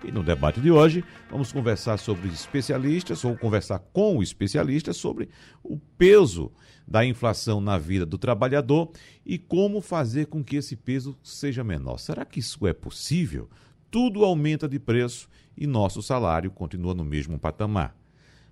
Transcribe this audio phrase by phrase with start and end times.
[0.03, 5.29] E no debate de hoje, vamos conversar sobre especialistas, ou conversar com especialistas sobre
[5.63, 6.51] o peso
[6.87, 8.91] da inflação na vida do trabalhador
[9.27, 11.99] e como fazer com que esse peso seja menor.
[11.99, 13.51] Será que isso é possível?
[13.91, 17.95] Tudo aumenta de preço e nosso salário continua no mesmo patamar.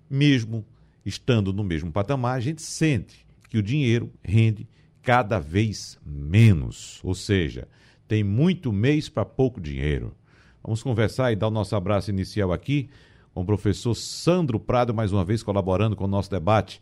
[0.07, 0.63] Mesmo
[1.07, 4.67] estando no mesmo patamar, a gente sente que o dinheiro rende
[5.01, 6.99] cada vez menos.
[7.03, 7.67] Ou seja,
[8.07, 10.13] tem muito mês para pouco dinheiro.
[10.61, 12.89] Vamos conversar e dar o nosso abraço inicial aqui
[13.33, 16.81] com o professor Sandro Prado, mais uma vez colaborando com o nosso debate.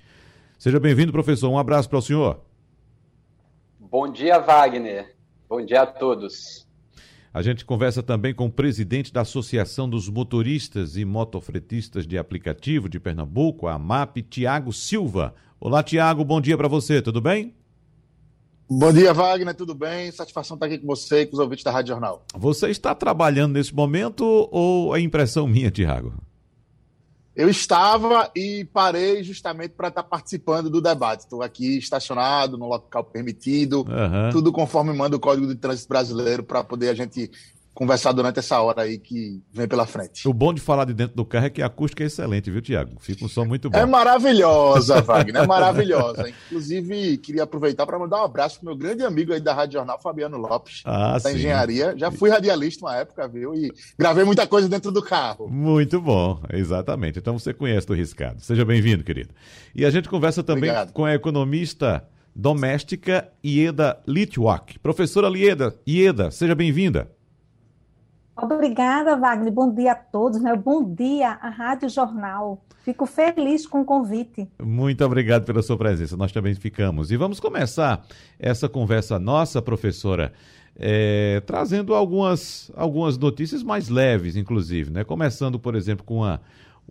[0.58, 1.50] Seja bem-vindo, professor.
[1.52, 2.40] Um abraço para o senhor.
[3.80, 5.16] Bom dia, Wagner.
[5.48, 6.65] Bom dia a todos.
[7.36, 12.88] A gente conversa também com o presidente da Associação dos Motoristas e Motofretistas de Aplicativo
[12.88, 15.36] de Pernambuco, a MAP, Tiago Silva.
[15.60, 17.54] Olá, Tiago, bom dia para você, tudo bem?
[18.70, 20.10] Bom dia, Wagner, tudo bem?
[20.14, 22.24] Satisfação estar aqui com você e com os ouvintes da Rádio Jornal.
[22.34, 26.14] Você está trabalhando nesse momento ou é impressão minha, Tiago?
[27.36, 31.22] Eu estava e parei justamente para estar participando do debate.
[31.22, 34.30] Estou aqui estacionado no local permitido, uhum.
[34.32, 37.30] tudo conforme manda o Código de Trânsito Brasileiro para poder a gente
[37.76, 40.28] conversar durante essa hora aí que vem pela frente.
[40.28, 42.62] O bom de falar de dentro do carro é que a acústica é excelente, viu,
[42.62, 42.94] Tiago?
[43.02, 43.78] Fica um som muito bom.
[43.78, 46.30] É maravilhosa, Wagner, é maravilhosa.
[46.48, 50.00] Inclusive, queria aproveitar para mandar um abraço pro meu grande amigo aí da Rádio Jornal,
[50.02, 51.36] Fabiano Lopes, ah, da sim.
[51.36, 51.94] engenharia.
[51.98, 53.54] Já fui radialista uma época, viu?
[53.54, 55.50] E gravei muita coisa dentro do carro.
[55.50, 57.20] Muito bom, exatamente.
[57.20, 58.42] Então você conhece do Riscado.
[58.42, 59.34] Seja bem-vindo, querido.
[59.76, 60.94] E a gente conversa também Obrigado.
[60.94, 64.80] com a economista doméstica Ieda Litwak.
[64.80, 67.10] Professora Lieda, Ieda, seja bem-vinda.
[68.38, 69.52] Obrigada, Wagner.
[69.52, 70.42] Bom dia a todos.
[70.42, 70.56] Né?
[70.56, 72.62] Bom dia à Rádio Jornal.
[72.84, 74.48] Fico feliz com o convite.
[74.62, 76.18] Muito obrigado pela sua presença.
[76.18, 77.12] Nós também ficamos.
[77.12, 78.06] E vamos começar
[78.38, 80.34] essa conversa nossa, professora,
[80.76, 84.92] é, trazendo algumas, algumas notícias mais leves, inclusive.
[84.92, 85.04] Né?
[85.04, 86.42] Começando, por exemplo, com uma,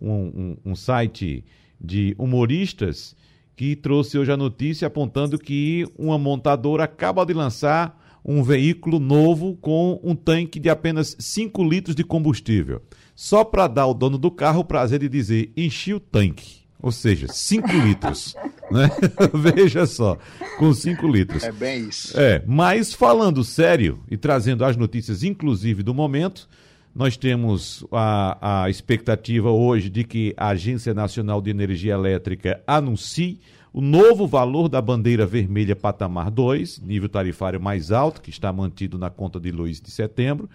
[0.01, 1.45] um, um, um site
[1.79, 3.15] de humoristas
[3.55, 9.55] que trouxe hoje a notícia apontando que uma montadora acaba de lançar um veículo novo
[9.61, 12.81] com um tanque de apenas 5 litros de combustível.
[13.15, 16.65] Só para dar ao dono do carro o prazer de dizer enchi o tanque.
[16.81, 18.35] Ou seja, 5 litros.
[18.71, 18.89] Né?
[19.31, 20.17] Veja só,
[20.57, 21.43] com 5 litros.
[21.43, 22.19] É bem isso.
[22.19, 26.49] É, mas falando sério e trazendo as notícias, inclusive do momento,
[26.95, 33.39] nós temos a, a expectativa hoje de que a Agência Nacional de Energia Elétrica anuncie
[33.75, 38.97] o novo valor da bandeira vermelha patamar 2, nível tarifário mais alto, que está mantido
[38.97, 40.49] na conta de luz de setembro,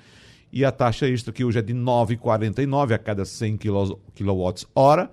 [0.50, 5.10] e a taxa extra, que hoje é de 9,49 a cada 100 kWh,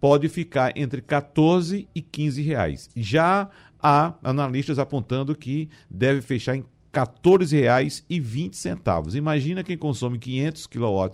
[0.00, 2.88] pode ficar entre 14 e 15 reais.
[2.96, 9.16] Já há analistas apontando que deve fechar em R$ 14,20.
[9.16, 11.10] Imagina quem consome 500 kW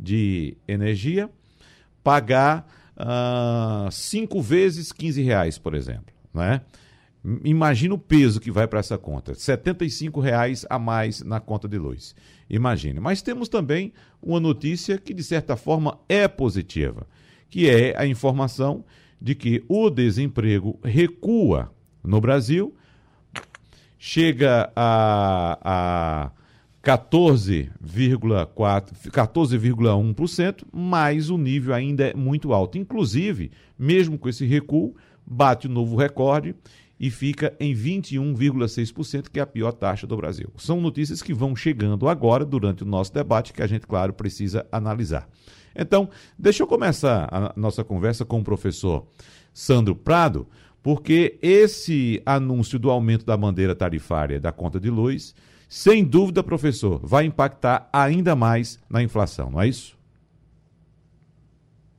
[0.00, 1.30] de energia,
[2.02, 2.66] pagar
[3.00, 6.14] uh, cinco vezes 15 reais, por exemplo.
[6.32, 6.60] Né?
[7.44, 9.32] Imagina o peso que vai para essa conta.
[9.32, 12.14] R$ reais a mais na conta de luz.
[12.48, 13.00] Imagine.
[13.00, 17.06] Mas temos também uma notícia que, de certa forma, é positiva,
[17.48, 18.84] que é a informação
[19.20, 21.70] de que o desemprego recua
[22.02, 22.74] no Brasil,
[23.98, 26.30] chega a, a
[26.82, 32.78] 14,4, 14,1%, mas o nível ainda é muito alto.
[32.78, 34.94] Inclusive, mesmo com esse recuo,
[35.26, 36.54] bate o um novo recorde
[36.98, 40.50] e fica em 21,6%, que é a pior taxa do Brasil.
[40.56, 44.66] São notícias que vão chegando agora durante o nosso debate que a gente, claro, precisa
[44.72, 45.28] analisar.
[45.74, 46.08] Então,
[46.38, 49.06] deixa eu começar a nossa conversa com o professor
[49.52, 50.46] Sandro Prado,
[50.82, 55.34] porque esse anúncio do aumento da bandeira tarifária da conta de luz
[55.70, 59.96] sem dúvida, professor, vai impactar ainda mais na inflação, não é isso?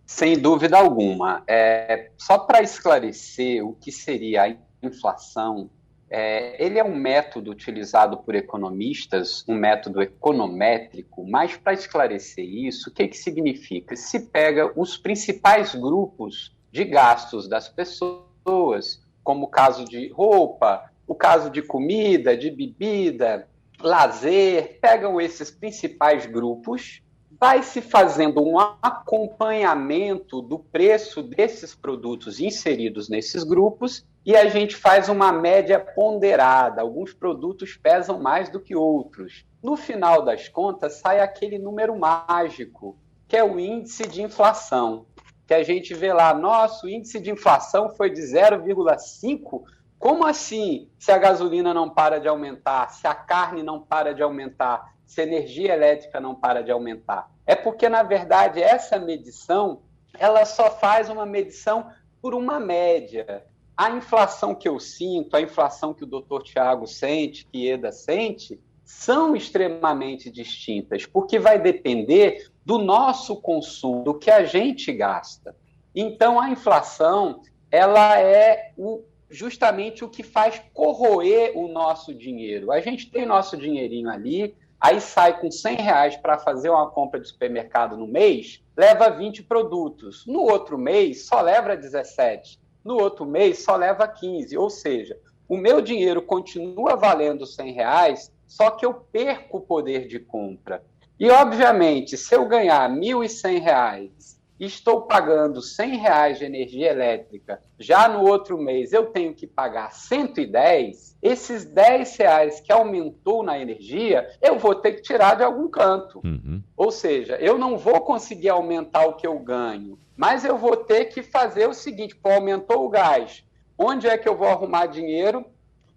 [0.05, 1.41] Sem dúvida alguma.
[1.47, 5.69] É, só para esclarecer o que seria a inflação,
[6.09, 12.89] é, ele é um método utilizado por economistas, um método econométrico, mas para esclarecer isso,
[12.89, 13.95] o que, que significa?
[13.95, 21.15] Se pega os principais grupos de gastos das pessoas, como o caso de roupa, o
[21.15, 23.47] caso de comida, de bebida,
[23.83, 27.01] lazer, pegam esses principais grupos,
[27.39, 34.75] vai se fazendo um acompanhamento do preço desses produtos inseridos nesses grupos e a gente
[34.75, 36.81] faz uma média ponderada.
[36.81, 39.43] Alguns produtos pesam mais do que outros.
[39.63, 42.95] No final das contas, sai aquele número mágico,
[43.27, 45.07] que é o índice de inflação.
[45.47, 49.63] Que a gente vê lá, nosso índice de inflação foi de 0,5
[50.01, 54.23] como assim, se a gasolina não para de aumentar, se a carne não para de
[54.23, 57.29] aumentar, se a energia elétrica não para de aumentar?
[57.45, 59.83] É porque, na verdade, essa medição
[60.17, 61.87] ela só faz uma medição
[62.19, 63.45] por uma média.
[63.77, 68.59] A inflação que eu sinto, a inflação que o doutor Tiago sente, que Eda sente,
[68.83, 75.55] são extremamente distintas, porque vai depender do nosso consumo, do que a gente gasta.
[75.93, 82.71] Então, a inflação ela é o justamente o que faz corroer o nosso dinheiro.
[82.71, 87.19] A gente tem nosso dinheirinho ali, aí sai com 100 reais para fazer uma compra
[87.19, 90.25] de supermercado no mês, leva 20 produtos.
[90.25, 92.59] No outro mês, só leva 17.
[92.83, 94.57] No outro mês, só leva 15.
[94.57, 95.17] Ou seja,
[95.47, 100.83] o meu dinheiro continua valendo 100 reais, só que eu perco o poder de compra.
[101.19, 108.07] E, obviamente, se eu ganhar 1.100 reais estou pagando 100 reais de energia elétrica, já
[108.07, 114.29] no outro mês eu tenho que pagar 110, esses 10 reais que aumentou na energia,
[114.41, 116.21] eu vou ter que tirar de algum canto.
[116.23, 116.61] Uhum.
[116.77, 121.05] Ou seja, eu não vou conseguir aumentar o que eu ganho, mas eu vou ter
[121.05, 123.43] que fazer o seguinte: pô, aumentou o gás,
[123.77, 125.45] onde é que eu vou arrumar dinheiro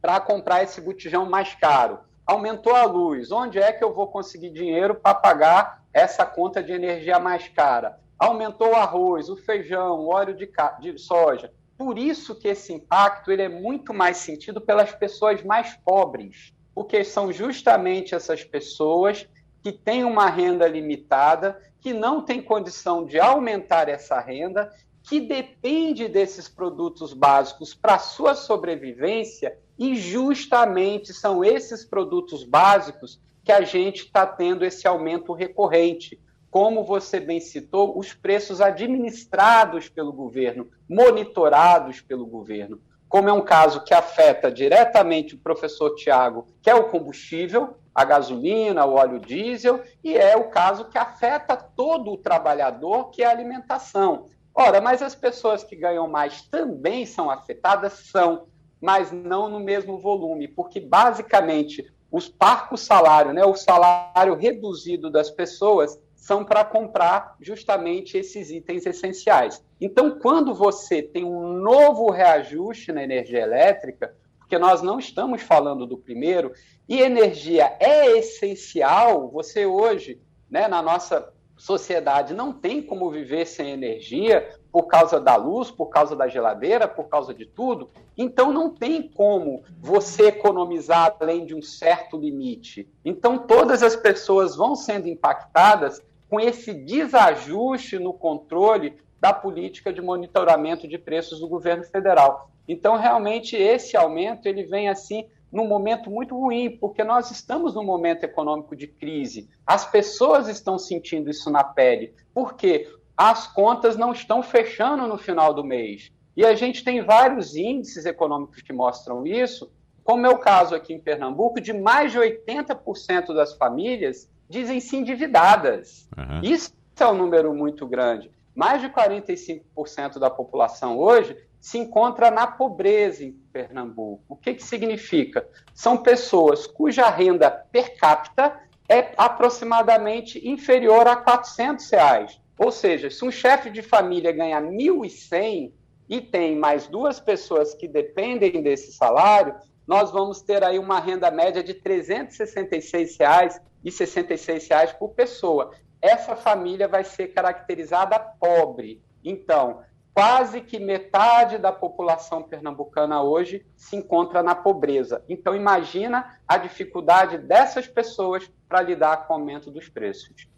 [0.01, 1.99] para comprar esse botijão mais caro?
[2.27, 6.73] Aumentou a luz, onde é que eu vou conseguir dinheiro para pagar essa conta de
[6.73, 8.03] energia mais cara?
[8.25, 10.51] Aumentou o arroz, o feijão, o óleo de,
[10.81, 11.53] de soja.
[11.77, 17.05] Por isso que esse impacto ele é muito mais sentido pelas pessoas mais pobres, porque
[17.05, 19.29] são justamente essas pessoas
[19.63, 24.71] que têm uma renda limitada, que não têm condição de aumentar essa renda,
[25.03, 33.53] que depende desses produtos básicos para sua sobrevivência, e justamente são esses produtos básicos que
[33.53, 36.19] a gente está tendo esse aumento recorrente
[36.55, 43.41] como você bem citou, os preços administrados pelo governo, monitorados pelo governo, como é um
[43.41, 49.19] caso que afeta diretamente o professor Tiago, que é o combustível, a gasolina, o óleo
[49.19, 54.29] diesel, e é o caso que afeta todo o trabalhador, que é a alimentação.
[54.55, 57.95] Ora, mas as pessoas que ganham mais também são afetadas?
[57.95, 58.47] São,
[58.81, 65.33] mas não no mesmo volume, porque basicamente os parcos salário, né, o salário reduzido das
[65.33, 69.63] pessoas, são para comprar justamente esses itens essenciais.
[69.79, 75.87] Então, quando você tem um novo reajuste na energia elétrica, porque nós não estamos falando
[75.87, 76.55] do primeiro,
[76.89, 80.19] e energia é essencial, você hoje,
[80.51, 85.91] né, na nossa sociedade, não tem como viver sem energia por causa da luz, por
[85.91, 87.91] causa da geladeira, por causa de tudo.
[88.17, 92.89] Então, não tem como você economizar além de um certo limite.
[93.05, 96.03] Então, todas as pessoas vão sendo impactadas
[96.35, 102.51] com esse desajuste no controle da política de monitoramento de preços do governo federal.
[102.67, 107.85] Então, realmente, esse aumento ele vem assim num momento muito ruim, porque nós estamos num
[107.85, 109.49] momento econômico de crise.
[109.65, 115.55] As pessoas estão sentindo isso na pele, porque as contas não estão fechando no final
[115.55, 116.11] do mês.
[116.37, 119.71] E a gente tem vários índices econômicos que mostram isso,
[120.03, 126.09] como é o caso aqui em Pernambuco, de mais de 80% das famílias dizem-se endividadas.
[126.17, 126.41] Uhum.
[126.43, 128.31] Isso é um número muito grande.
[128.55, 134.23] Mais de 45% da população hoje se encontra na pobreza em Pernambuco.
[134.29, 135.49] O que, que significa?
[135.73, 142.41] São pessoas cuja renda per capita é aproximadamente inferior a 400 reais.
[142.59, 145.73] Ou seja, se um chefe de família ganha 1.100
[146.09, 149.55] e tem mais duas pessoas que dependem desse salário,
[149.87, 155.71] nós vamos ter aí uma renda média de 366 reais e 66 reais por pessoa.
[156.01, 159.03] Essa família vai ser caracterizada pobre.
[159.23, 165.25] Então, quase que metade da população pernambucana hoje se encontra na pobreza.
[165.29, 170.49] Então, imagina a dificuldade dessas pessoas para lidar com o aumento dos preços.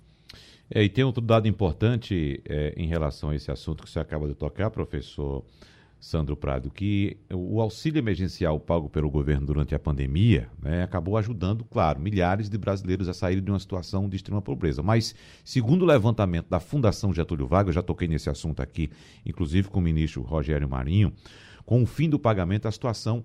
[0.71, 4.26] É, e tem outro dado importante é, em relação a esse assunto que você acaba
[4.26, 5.45] de tocar, professor
[5.98, 11.64] Sandro Prado, que o auxílio emergencial pago pelo governo durante a pandemia né, acabou ajudando,
[11.64, 14.82] claro, milhares de brasileiros a saírem de uma situação de extrema pobreza.
[14.82, 18.90] Mas, segundo o levantamento da Fundação Getúlio Vargas, já toquei nesse assunto aqui,
[19.24, 21.12] inclusive com o ministro Rogério Marinho,
[21.64, 23.24] com o fim do pagamento, a situação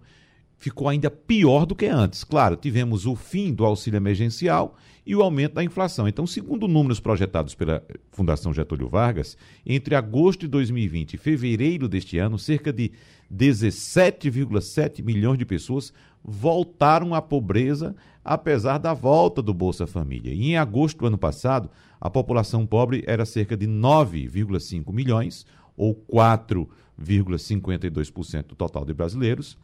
[0.61, 2.23] ficou ainda pior do que antes.
[2.23, 6.07] Claro, tivemos o fim do auxílio emergencial e o aumento da inflação.
[6.07, 12.19] Então, segundo números projetados pela Fundação Getúlio Vargas, entre agosto de 2020 e fevereiro deste
[12.19, 12.91] ano, cerca de
[13.33, 15.91] 17,7 milhões de pessoas
[16.23, 20.31] voltaram à pobreza, apesar da volta do Bolsa Família.
[20.31, 25.43] E em agosto do ano passado, a população pobre era cerca de 9,5 milhões,
[25.75, 29.57] ou 4,52% do total de brasileiros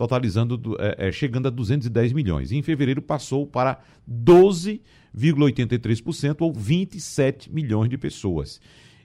[0.00, 2.50] totalizando, é, é, chegando a 210 milhões.
[2.50, 3.78] E em fevereiro passou para
[4.10, 8.58] 12,83%, ou 27 milhões de pessoas.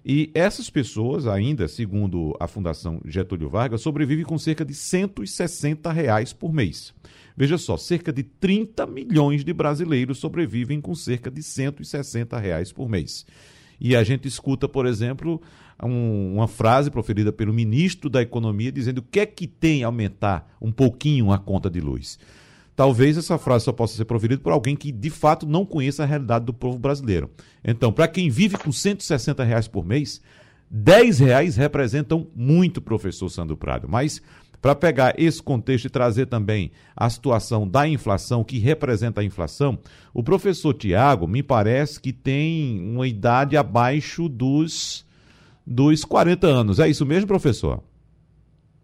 [0.06, 6.32] E essas pessoas, ainda, segundo a Fundação Getúlio Vargas, sobrevivem com cerca de 160 reais
[6.32, 6.94] por mês.
[7.36, 12.88] Veja só, cerca de 30 milhões de brasileiros sobrevivem com cerca de 160 reais por
[12.88, 13.26] mês.
[13.82, 15.42] E a gente escuta, por exemplo,
[15.84, 20.56] um, uma frase proferida pelo ministro da Economia dizendo o que é que tem aumentar
[20.62, 22.20] um pouquinho a conta de luz.
[22.76, 26.06] Talvez essa frase só possa ser proferida por alguém que de fato não conheça a
[26.06, 27.30] realidade do povo brasileiro.
[27.64, 30.22] Então, para quem vive com 160 reais por mês,
[30.70, 33.88] 10 reais representam muito, professor Sandro Prado.
[33.88, 34.22] Mas
[34.66, 39.78] para pegar esse contexto e trazer também a situação da inflação, que representa a inflação,
[40.12, 45.05] o professor Tiago me parece que tem uma idade abaixo dos,
[45.66, 46.80] dos 40 anos.
[46.80, 47.82] É isso mesmo, professor?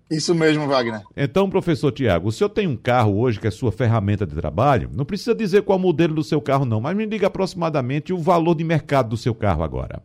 [0.10, 1.02] Isso mesmo, Wagner.
[1.16, 4.90] Então, professor Tiago, o senhor tem um carro hoje que é sua ferramenta de trabalho?
[4.94, 8.56] Não precisa dizer qual modelo do seu carro, não, mas me diga aproximadamente o valor
[8.56, 10.04] de mercado do seu carro agora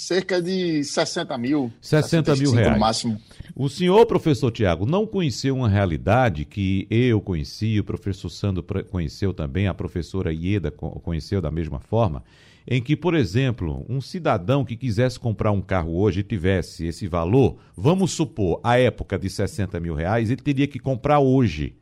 [0.00, 1.72] cerca de 60 mil.
[1.80, 2.72] 60 mil reais.
[2.72, 3.20] No máximo.
[3.54, 9.34] O senhor, professor Tiago, não conheceu uma realidade que eu conheci, o professor Sandro conheceu
[9.34, 12.22] também, a professora Ieda conheceu da mesma forma,
[12.66, 17.08] em que, por exemplo, um cidadão que quisesse comprar um carro hoje e tivesse esse
[17.08, 21.74] valor, vamos supor, a época de 60 mil reais, ele teria que comprar hoje.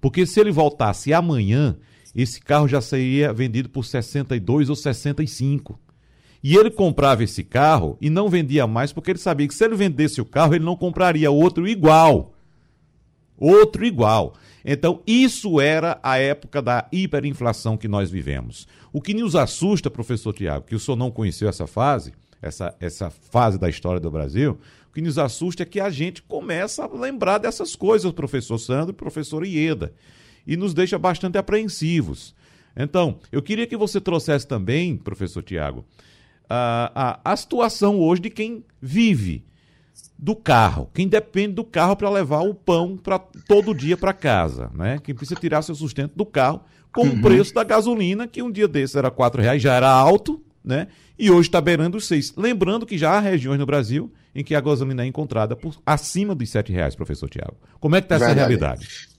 [0.00, 1.76] Porque se ele voltasse amanhã,
[2.14, 5.78] esse carro já seria vendido por 62 ou 65.
[6.42, 9.76] E ele comprava esse carro e não vendia mais porque ele sabia que se ele
[9.76, 12.34] vendesse o carro, ele não compraria outro igual.
[13.38, 14.34] Outro igual.
[14.64, 18.66] Então, isso era a época da hiperinflação que nós vivemos.
[18.92, 23.10] O que nos assusta, professor Tiago, que o senhor não conheceu essa fase, essa, essa
[23.10, 24.58] fase da história do Brasil,
[24.90, 28.90] o que nos assusta é que a gente começa a lembrar dessas coisas, professor Sandro
[28.90, 29.92] e professor Ieda,
[30.46, 32.34] e nos deixa bastante apreensivos.
[32.76, 35.84] Então, eu queria que você trouxesse também, professor Tiago,
[36.48, 39.44] a, a, a situação hoje de quem vive
[40.18, 44.70] do carro, quem depende do carro para levar o pão para todo dia para casa,
[44.74, 44.98] né?
[45.02, 46.60] Quem precisa tirar seu sustento do carro
[46.92, 47.14] com uhum.
[47.14, 50.88] o preço da gasolina, que um dia desse era quatro reais, já era alto, né?
[51.18, 52.32] E hoje está beirando os seis.
[52.36, 56.34] Lembrando que já há regiões no Brasil em que a gasolina é encontrada por acima
[56.34, 57.56] dos sete reais, professor Tiago.
[57.80, 59.12] Como é que está essa realidade?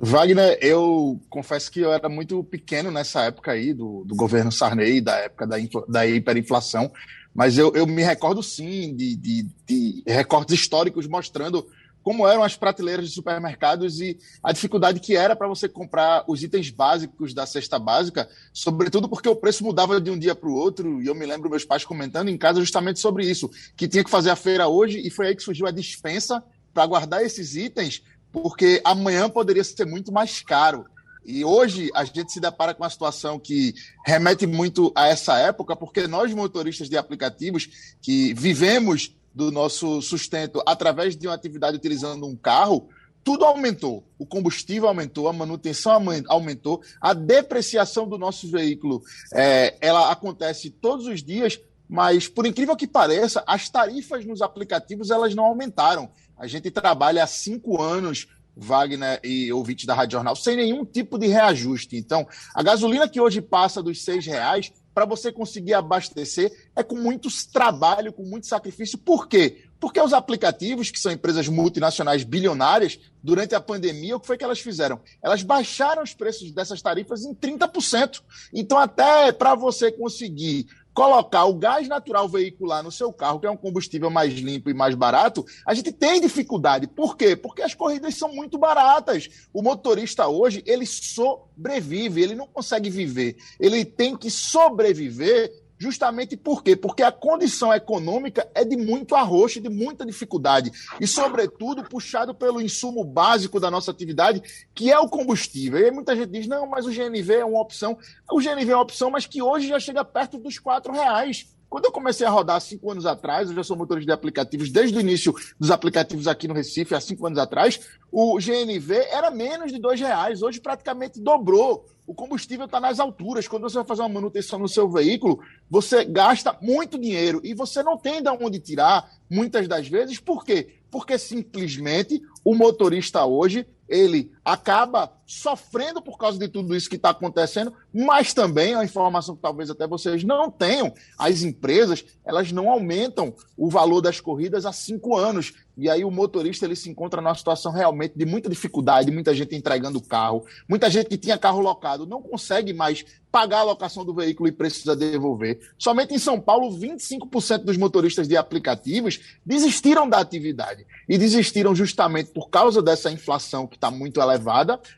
[0.00, 5.00] Wagner, eu confesso que eu era muito pequeno nessa época aí do, do governo Sarney,
[5.00, 5.56] da época da,
[5.88, 6.90] da hiperinflação,
[7.38, 11.64] mas eu, eu me recordo sim de, de, de recortes históricos mostrando
[12.02, 16.42] como eram as prateleiras de supermercados e a dificuldade que era para você comprar os
[16.42, 20.54] itens básicos da cesta básica, sobretudo porque o preço mudava de um dia para o
[20.54, 21.00] outro.
[21.00, 24.10] E eu me lembro meus pais comentando em casa justamente sobre isso, que tinha que
[24.10, 26.42] fazer a feira hoje e foi aí que surgiu a dispensa
[26.74, 28.02] para guardar esses itens
[28.32, 30.86] porque amanhã poderia ser muito mais caro.
[31.24, 35.76] E hoje a gente se depara com uma situação que remete muito a essa época,
[35.76, 42.26] porque nós, motoristas de aplicativos, que vivemos do nosso sustento através de uma atividade utilizando
[42.26, 42.88] um carro,
[43.22, 44.04] tudo aumentou.
[44.18, 45.92] O combustível aumentou, a manutenção
[46.28, 49.02] aumentou, a depreciação do nosso veículo
[49.34, 55.10] é, ela acontece todos os dias, mas por incrível que pareça, as tarifas nos aplicativos
[55.10, 56.10] elas não aumentaram.
[56.38, 58.26] A gente trabalha há cinco anos,
[58.58, 61.96] Wagner e ouvintes da Rádio Jornal, sem nenhum tipo de reajuste.
[61.96, 66.96] Então, a gasolina que hoje passa dos seis reais, para você conseguir abastecer, é com
[66.96, 68.98] muito trabalho, com muito sacrifício.
[68.98, 69.64] Por quê?
[69.78, 74.42] Porque os aplicativos, que são empresas multinacionais bilionárias, durante a pandemia, o que foi que
[74.42, 75.00] elas fizeram?
[75.22, 78.22] Elas baixaram os preços dessas tarifas em 30%.
[78.52, 80.66] Então, até para você conseguir
[80.98, 84.74] colocar o gás natural veicular no seu carro, que é um combustível mais limpo e
[84.74, 86.88] mais barato, a gente tem dificuldade.
[86.88, 87.36] Por quê?
[87.36, 89.28] Porque as corridas são muito baratas.
[89.52, 93.36] O motorista hoje, ele sobrevive, ele não consegue viver.
[93.60, 96.74] Ele tem que sobreviver Justamente por quê?
[96.74, 100.72] Porque a condição econômica é de muito arroxo, de muita dificuldade.
[101.00, 104.42] E, sobretudo, puxado pelo insumo básico da nossa atividade,
[104.74, 105.78] que é o combustível.
[105.78, 107.96] E muita gente diz: não, mas o GNV é uma opção.
[108.30, 111.46] O GNV é uma opção, mas que hoje já chega perto dos quatro reais.
[111.68, 114.96] Quando eu comecei a rodar cinco anos atrás, eu já sou motorista de aplicativos desde
[114.96, 117.78] o início dos aplicativos aqui no Recife, há cinco anos atrás,
[118.10, 120.40] o GNV era menos de dois reais.
[120.40, 121.86] Hoje praticamente dobrou.
[122.08, 123.46] O combustível está nas alturas.
[123.46, 127.82] Quando você vai fazer uma manutenção no seu veículo, você gasta muito dinheiro e você
[127.82, 130.18] não tem de onde tirar, muitas das vezes.
[130.18, 130.76] Por quê?
[130.90, 137.10] Porque simplesmente o motorista hoje ele acaba sofrendo por causa de tudo isso que está
[137.10, 142.70] acontecendo, mas também a informação que talvez até vocês não tenham, as empresas elas não
[142.70, 147.20] aumentam o valor das corridas há cinco anos e aí o motorista ele se encontra
[147.20, 151.36] numa situação realmente de muita dificuldade, muita gente entregando o carro, muita gente que tinha
[151.36, 155.60] carro locado não consegue mais pagar a locação do veículo e precisa devolver.
[155.78, 162.30] Somente em São Paulo, 25% dos motoristas de aplicativos desistiram da atividade e desistiram justamente
[162.30, 164.37] por causa dessa inflação que está muito elevada,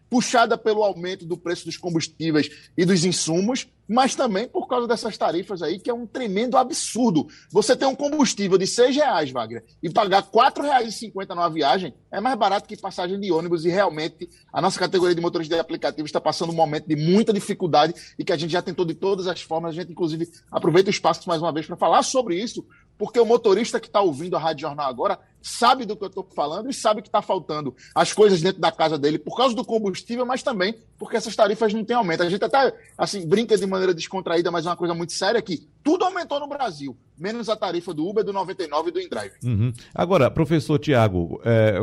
[0.09, 5.19] puxada pelo aumento do preço dos combustíveis e dos insumos, mas também por causa dessas
[5.19, 7.27] tarifas aí, que é um tremendo absurdo.
[7.51, 12.21] Você tem um combustível de R$ reais, Wagner, e pagar R$ 4,50 numa viagem é
[12.21, 16.09] mais barato que passagem de ônibus, e realmente a nossa categoria de motores de aplicativos
[16.09, 19.27] está passando um momento de muita dificuldade e que a gente já tentou de todas
[19.27, 19.71] as formas.
[19.71, 22.65] A gente, inclusive, aproveita o espaço mais uma vez para falar sobre isso,
[23.01, 26.29] porque o motorista que está ouvindo a Rádio Jornal agora sabe do que eu estou
[26.37, 29.65] falando e sabe que está faltando as coisas dentro da casa dele por causa do
[29.65, 32.23] combustível, mas também porque essas tarifas não têm aumento.
[32.23, 35.67] A gente até assim brinca de maneira descontraída, mas é uma coisa muito séria que
[35.83, 39.33] tudo aumentou no Brasil, menos a tarifa do Uber, do 99 e do InDrive.
[39.45, 39.73] Uhum.
[39.95, 41.79] Agora, professor Tiago, é,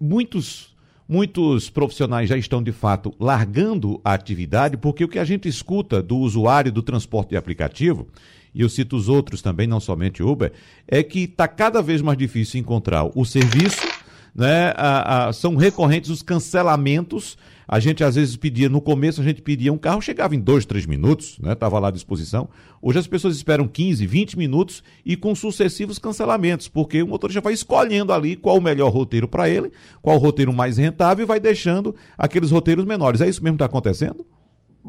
[0.00, 0.76] muitos
[1.08, 6.00] muitos profissionais já estão de fato largando a atividade, porque o que a gente escuta
[6.00, 8.08] do usuário do transporte de aplicativo
[8.56, 10.50] e eu cito os outros também, não somente Uber,
[10.88, 13.86] é que está cada vez mais difícil encontrar o serviço,
[14.34, 14.72] né?
[14.76, 17.36] A, a, são recorrentes os cancelamentos.
[17.68, 20.64] A gente às vezes pedia, no começo a gente pedia um carro, chegava em dois,
[20.64, 21.52] três minutos, né?
[21.52, 22.48] Estava lá à disposição.
[22.80, 27.52] Hoje as pessoas esperam 15, 20 minutos e com sucessivos cancelamentos, porque o motorista vai
[27.52, 29.70] escolhendo ali qual o melhor roteiro para ele,
[30.00, 33.20] qual o roteiro mais rentável e vai deixando aqueles roteiros menores.
[33.20, 34.24] É isso mesmo que está acontecendo?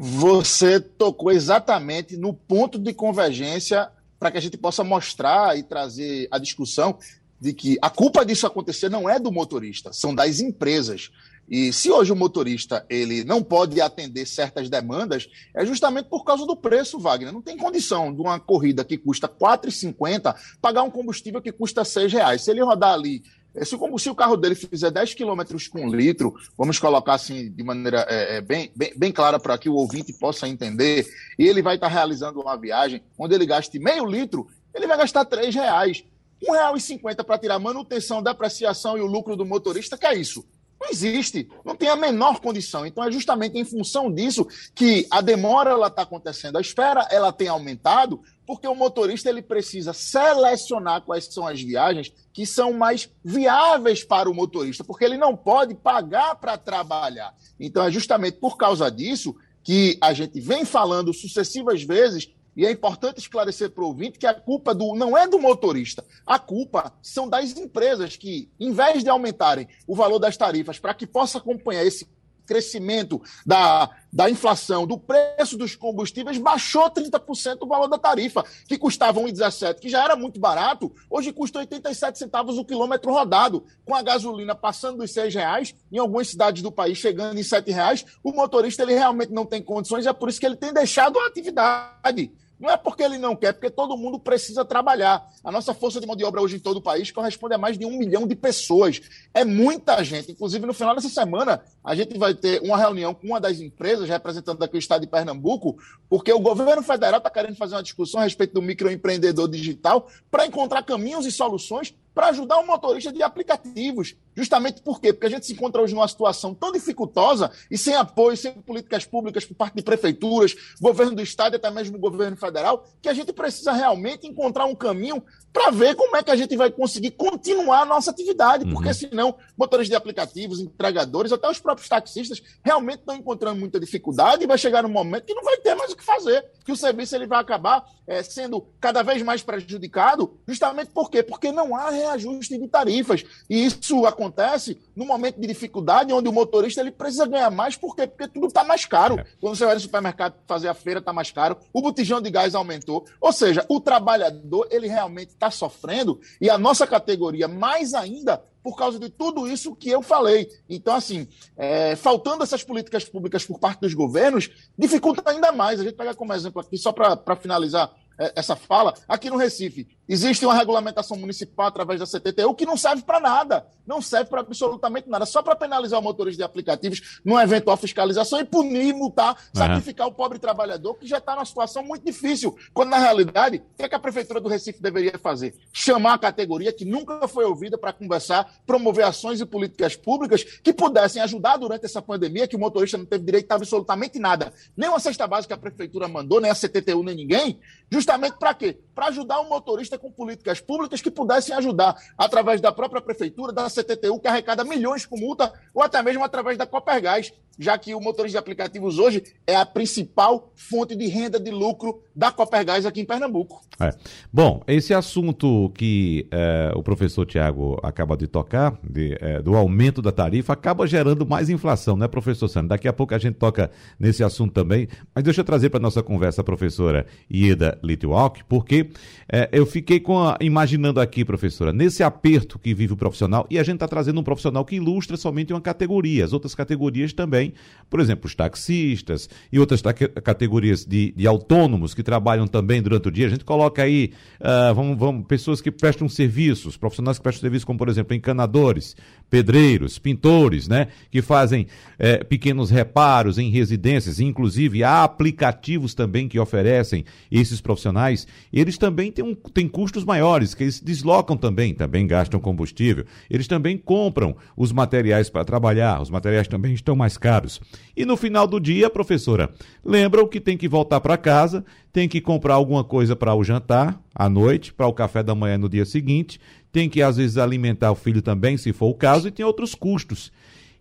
[0.00, 6.28] Você tocou exatamente no ponto de convergência para que a gente possa mostrar e trazer
[6.30, 6.96] a discussão
[7.40, 11.10] de que a culpa disso acontecer não é do motorista, são das empresas.
[11.50, 16.46] E se hoje o motorista ele não pode atender certas demandas, é justamente por causa
[16.46, 17.32] do preço, Wagner.
[17.32, 21.82] Não tem condição de uma corrida que custa R$ 4,50 pagar um combustível que custa
[21.82, 22.42] R$ reais.
[22.42, 23.24] Se ele rodar ali
[23.64, 27.62] se o, se o carro dele fizer 10 km com litro, vamos colocar assim de
[27.62, 31.06] maneira é, é, bem, bem, bem, clara para que o ouvinte possa entender,
[31.38, 34.96] e ele vai estar tá realizando uma viagem onde ele gaste meio litro, ele vai
[34.96, 36.04] gastar 3 reais.
[36.40, 40.44] R$ 1,50 para tirar manutenção, depreciação e o lucro do motorista, que é isso?
[40.80, 42.86] Não existe, não tem a menor condição.
[42.86, 47.32] Então é justamente em função disso que a demora ela está acontecendo, a espera ela
[47.32, 53.10] tem aumentado, porque o motorista ele precisa selecionar quais são as viagens que são mais
[53.22, 57.34] viáveis para o motorista, porque ele não pode pagar para trabalhar.
[57.60, 62.70] Então é justamente por causa disso que a gente vem falando sucessivas vezes e é
[62.70, 66.94] importante esclarecer para o ouvinte que a culpa do, não é do motorista, a culpa
[67.02, 71.36] são das empresas que, em vez de aumentarem o valor das tarifas para que possa
[71.36, 72.08] acompanhar esse
[72.48, 78.78] crescimento da, da inflação, do preço dos combustíveis, baixou 30% o valor da tarifa, que
[78.78, 83.94] custava 1,17, que já era muito barato, hoje custa 87 centavos o quilômetro rodado, com
[83.94, 88.04] a gasolina passando dos 6 reais, em algumas cidades do país chegando em 7 reais,
[88.24, 91.26] o motorista ele realmente não tem condições, é por isso que ele tem deixado a
[91.26, 92.32] atividade.
[92.58, 95.24] Não é porque ele não quer, porque todo mundo precisa trabalhar.
[95.44, 97.78] A nossa força de mão de obra hoje em todo o país corresponde a mais
[97.78, 99.00] de um milhão de pessoas.
[99.32, 100.32] É muita gente.
[100.32, 104.08] Inclusive, no final dessa semana, a gente vai ter uma reunião com uma das empresas,
[104.08, 108.20] representando aqui o estado de Pernambuco, porque o governo federal está querendo fazer uma discussão
[108.20, 113.22] a respeito do microempreendedor digital para encontrar caminhos e soluções para ajudar o motorista de
[113.22, 114.16] aplicativos.
[114.34, 115.12] Justamente por quê?
[115.12, 119.04] Porque a gente se encontra hoje numa situação tão dificultosa e sem apoio, sem políticas
[119.04, 123.14] públicas por parte de prefeituras, governo do estado e até mesmo governo federal, que a
[123.14, 127.12] gente precisa realmente encontrar um caminho para ver como é que a gente vai conseguir
[127.12, 128.72] continuar a nossa atividade, uhum.
[128.72, 134.42] porque senão motores de aplicativos, entregadores, até os próprios taxistas realmente estão encontrando muita dificuldade
[134.42, 136.76] e vai chegar um momento que não vai ter mais o que fazer, que o
[136.76, 141.22] serviço ele vai acabar é, sendo cada vez mais prejudicado, justamente por quê?
[141.22, 143.24] Porque não há reajuste de tarifas.
[143.48, 147.94] E isso acontece no momento de dificuldade, onde o motorista ele precisa ganhar mais, por
[147.94, 148.06] quê?
[148.06, 149.18] Porque tudo está mais caro.
[149.18, 149.26] É.
[149.40, 152.54] Quando você vai no supermercado fazer a feira, está mais caro, o botijão de gás
[152.54, 153.06] aumentou.
[153.20, 158.76] Ou seja, o trabalhador ele realmente está sofrendo e a nossa categoria mais ainda por
[158.76, 160.48] causa de tudo isso que eu falei.
[160.68, 165.80] Então, assim, é, faltando essas políticas públicas por parte dos governos, dificulta ainda mais.
[165.80, 169.88] A gente pega como exemplo aqui, só para finalizar é, essa fala, aqui no Recife,
[170.08, 174.40] existe uma regulamentação municipal através da CTTU que não serve para nada, não serve para
[174.40, 179.34] absolutamente nada, só para penalizar o motorista de aplicativos numa eventual fiscalização e punir, multar,
[179.34, 179.36] uhum.
[179.52, 183.76] sacrificar o pobre trabalhador que já está numa situação muito difícil, quando na realidade, o
[183.76, 185.54] que, é que a Prefeitura do Recife deveria fazer?
[185.72, 190.72] Chamar a categoria que nunca foi ouvida para conversar, promover ações e políticas públicas que
[190.72, 194.88] pudessem ajudar durante essa pandemia, que o motorista não teve direito a absolutamente nada, nem
[194.88, 198.78] uma cesta básica que a Prefeitura mandou, nem a CTTU, nem ninguém, justamente para quê?
[198.94, 203.68] Para ajudar o motorista com políticas públicas que pudessem ajudar, através da própria prefeitura, da
[203.68, 208.00] CTTU, que arrecada milhões com multa, ou até mesmo através da Copergás, já que o
[208.00, 213.00] motorista de aplicativos hoje é a principal fonte de renda de lucro da Copergás aqui
[213.00, 213.62] em Pernambuco.
[213.80, 213.94] É.
[214.32, 220.02] Bom, esse assunto que é, o professor Tiago acaba de tocar, de, é, do aumento
[220.02, 222.70] da tarifa, acaba gerando mais inflação, né, professor Sandro?
[222.70, 226.02] Daqui a pouco a gente toca nesse assunto também, mas deixa eu trazer para nossa
[226.02, 228.90] conversa a professora Ieda Litwalk, porque
[229.30, 233.62] é, eu fiquei a, imaginando aqui, professora, nesse aperto que vive o profissional, e a
[233.62, 237.54] gente está trazendo um profissional que ilustra somente uma categoria, as outras categorias também
[237.88, 239.80] por exemplo, os taxistas e outras
[240.22, 243.26] categorias de, de, autônomos que trabalham também durante o dia.
[243.26, 247.64] A gente coloca aí, uh, vamos, vamos, pessoas que prestam serviços, profissionais que prestam serviços,
[247.64, 248.94] como por exemplo, encanadores,
[249.30, 251.66] pedreiros, pintores, né, que fazem
[251.98, 258.26] eh, pequenos reparos em residências, inclusive há aplicativos também que oferecem esses profissionais.
[258.50, 263.04] Eles também têm, um, têm custos maiores, que eles deslocam também, também gastam combustível.
[263.30, 267.60] Eles também compram os materiais para trabalhar, os materiais também estão mais caros.
[267.96, 269.48] E no final do dia, professora,
[269.84, 274.02] lembram que tem que voltar para casa, tem que comprar alguma coisa para o jantar
[274.12, 276.40] à noite, para o café da manhã no dia seguinte,
[276.72, 279.76] tem que às vezes alimentar o filho também, se for o caso, e tem outros
[279.76, 280.32] custos.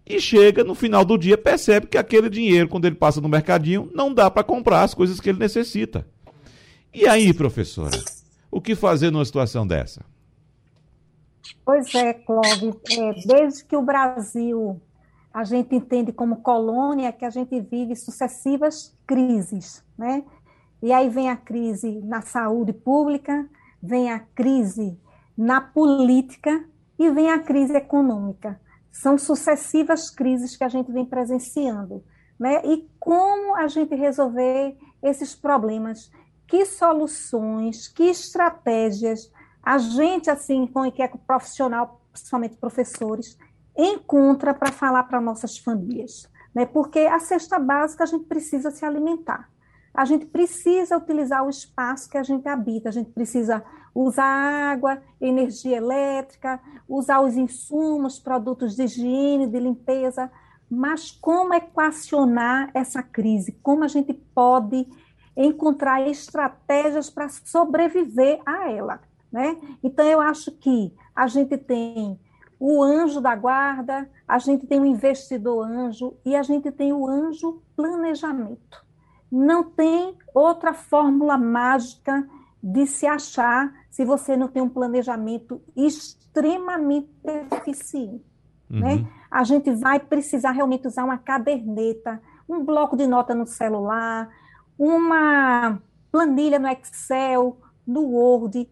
[0.08, 3.92] E chega no final do dia, percebe que aquele dinheiro, quando ele passa no mercadinho,
[3.94, 6.04] não dá para comprar as coisas que ele necessita.
[6.92, 7.96] E aí, professora,
[8.58, 10.04] o que fazer numa situação dessa?
[11.64, 14.82] Pois é, Clóvis, é, desde que o Brasil
[15.32, 20.24] a gente entende como colônia que a gente vive sucessivas crises, né?
[20.82, 23.48] E aí vem a crise na saúde pública,
[23.82, 25.00] vem a crise
[25.38, 26.66] na política
[26.98, 28.60] e vem a crise econômica.
[28.92, 32.04] São sucessivas crises que a gente vem presenciando,
[32.40, 32.64] né?
[32.66, 36.12] E como a gente resolver esses problemas?
[36.48, 39.32] Que soluções, que estratégias
[39.62, 43.38] a gente, assim, com que é profissional, principalmente professores,
[43.78, 46.66] encontra para falar para nossas famílias, né?
[46.66, 49.50] Porque a cesta básica a gente precisa se alimentar.
[49.94, 55.02] A gente precisa utilizar o espaço que a gente habita, a gente precisa usar água,
[55.20, 60.32] energia elétrica, usar os insumos, produtos de higiene, de limpeza,
[60.70, 63.58] mas como equacionar essa crise?
[63.64, 64.88] Como a gente pode
[65.38, 69.00] encontrar estratégias para sobreviver a ela,
[69.32, 69.56] né?
[69.84, 72.20] Então eu acho que a gente tem
[72.60, 77.08] o anjo da guarda, a gente tem o investidor anjo e a gente tem o
[77.08, 78.84] anjo planejamento.
[79.32, 82.28] Não tem outra fórmula mágica
[82.64, 88.26] de se achar se você não tem um planejamento extremamente eficiente.
[88.70, 88.80] Uhum.
[88.80, 89.08] Né?
[89.30, 94.30] A gente vai precisar realmente usar uma caderneta, um bloco de nota no celular,
[94.78, 98.70] uma planilha no Excel, no Word,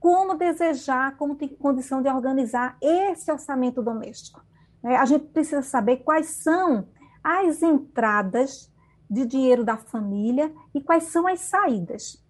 [0.00, 4.42] como desejar, como tem condição de organizar esse orçamento doméstico.
[4.82, 6.86] É, a gente precisa saber quais são
[7.22, 8.72] as entradas
[9.10, 12.22] de dinheiro da família e quais são as saídas.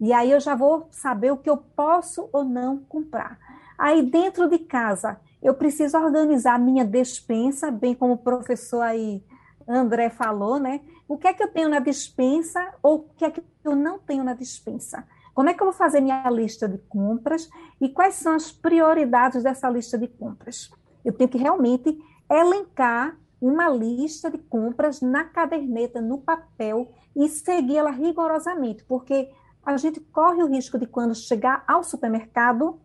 [0.00, 3.38] E aí eu já vou saber o que eu posso ou não comprar.
[3.76, 9.22] Aí dentro de casa, eu preciso organizar minha despensa, bem como o professor aí
[9.68, 10.80] André falou, né?
[11.06, 13.98] O que é que eu tenho na despensa ou o que é que eu não
[13.98, 15.06] tenho na despensa?
[15.34, 17.48] Como é que eu vou fazer minha lista de compras
[17.80, 20.70] e quais são as prioridades dessa lista de compras?
[21.04, 21.96] Eu tenho que realmente
[22.30, 29.30] elencar uma lista de compras na caderneta, no papel e segui-la rigorosamente, porque
[29.64, 32.80] a gente corre o risco de quando chegar ao supermercado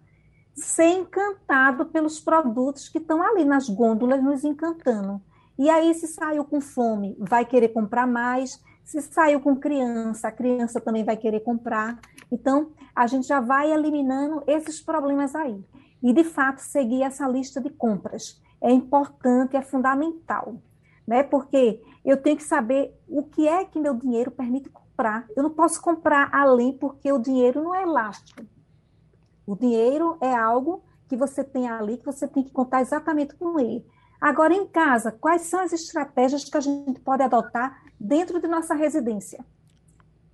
[0.55, 5.19] ser encantado pelos produtos que estão ali nas gôndolas nos encantando.
[5.57, 8.61] E aí, se saiu com fome, vai querer comprar mais.
[8.83, 11.99] Se saiu com criança, a criança também vai querer comprar.
[12.31, 15.63] Então, a gente já vai eliminando esses problemas aí.
[16.01, 20.55] E, de fato, seguir essa lista de compras é importante, é fundamental,
[21.07, 21.23] né?
[21.23, 25.25] Porque eu tenho que saber o que é que meu dinheiro permite comprar.
[25.35, 28.43] Eu não posso comprar além porque o dinheiro não é elástico.
[29.45, 33.59] O dinheiro é algo que você tem ali, que você tem que contar exatamente com
[33.59, 33.85] ele.
[34.23, 38.73] Agora, em casa, quais são as estratégias que a gente pode adotar dentro de nossa
[38.73, 39.45] residência?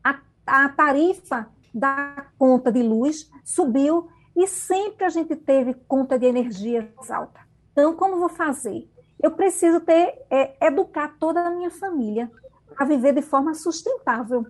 [0.04, 6.28] A, a tarifa da conta de luz subiu e sempre a gente teve conta de
[6.28, 7.39] energia alta.
[7.71, 8.88] Então, como vou fazer?
[9.19, 12.30] Eu preciso ter, é, educar toda a minha família
[12.78, 14.45] a viver de forma sustentável.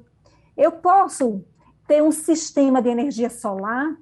[0.58, 1.45] Eu posso
[1.88, 3.95] ter um sistema de energia solar,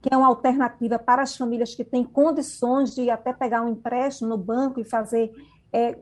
[0.00, 4.30] que é uma alternativa para as famílias que têm condições de até pegar um empréstimo
[4.30, 5.30] no banco e fazer
[5.72, 5.96] é,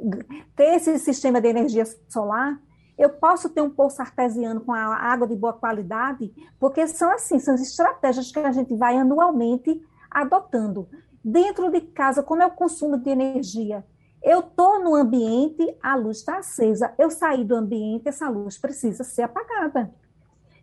[0.55, 2.61] ter esse sistema de energia solar.
[2.97, 7.39] Eu posso ter um poço artesiano com a água de boa qualidade, porque são assim,
[7.39, 9.81] são estratégias que a gente vai anualmente
[10.11, 10.89] adotando.
[11.23, 13.85] Dentro de casa, como é o consumo de energia?
[14.23, 16.93] Eu estou no ambiente, a luz está acesa.
[16.99, 19.93] Eu saí do ambiente, essa luz precisa ser apagada.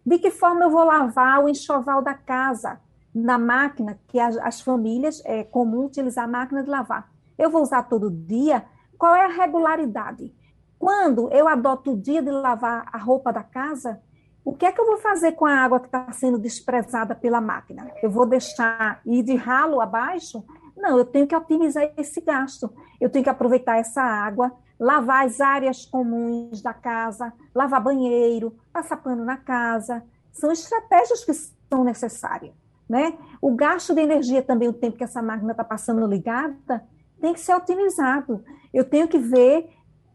[0.05, 2.79] De que forma eu vou lavar o enxoval da casa?
[3.15, 7.09] Na máquina, que as, as famílias é comum utilizar a máquina de lavar.
[7.37, 8.65] Eu vou usar todo dia?
[8.97, 10.35] Qual é a regularidade?
[10.77, 14.01] Quando eu adoto o dia de lavar a roupa da casa,
[14.43, 17.39] o que é que eu vou fazer com a água que está sendo desprezada pela
[17.39, 17.89] máquina?
[18.03, 20.43] Eu vou deixar ir de ralo abaixo?
[20.75, 22.71] Não, eu tenho que otimizar esse gasto.
[22.99, 28.97] Eu tenho que aproveitar essa água, lavar as áreas comuns da casa, lavar banheiro, passar
[28.97, 30.03] pano na casa.
[30.33, 32.64] São estratégias que são necessárias.
[32.87, 33.17] Né?
[33.41, 36.83] O gasto de energia também, o tempo que essa máquina está passando ligada,
[37.19, 38.43] tem que ser otimizado.
[38.73, 39.69] Eu tenho que ver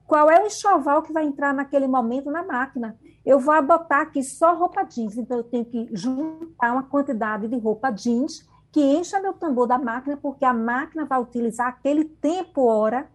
[0.06, 2.96] qual é o enxoval que vai entrar naquele momento na máquina.
[3.24, 7.56] Eu vou adotar aqui só roupa jeans, então eu tenho que juntar uma quantidade de
[7.58, 12.62] roupa jeans que encha meu tambor da máquina, porque a máquina vai utilizar aquele tempo
[12.66, 13.08] hora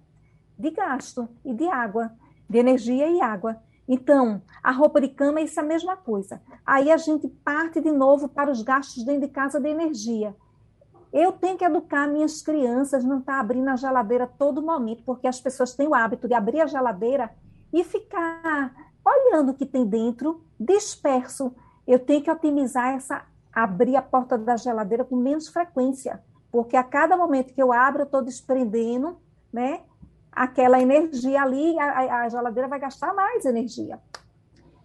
[0.58, 2.12] de gasto e de água,
[2.50, 3.58] de energia e água.
[3.88, 6.42] Então, a roupa de cama é isso a mesma coisa.
[6.66, 10.36] Aí a gente parte de novo para os gastos dentro de casa de energia.
[11.14, 15.28] Eu tenho que educar minhas crianças, não estar tá abrindo a geladeira todo momento, porque
[15.28, 17.32] as pessoas têm o hábito de abrir a geladeira
[17.72, 18.74] e ficar
[19.06, 21.56] olhando o que tem dentro, disperso.
[21.88, 26.22] Eu tenho que otimizar essa abrir a porta da geladeira com menos frequência,
[26.52, 29.18] porque a cada momento que eu abro, eu estou desprendendo,
[29.54, 29.82] né?
[30.36, 34.00] Aquela energia ali, a, a, geladeira vai gastar mais energia.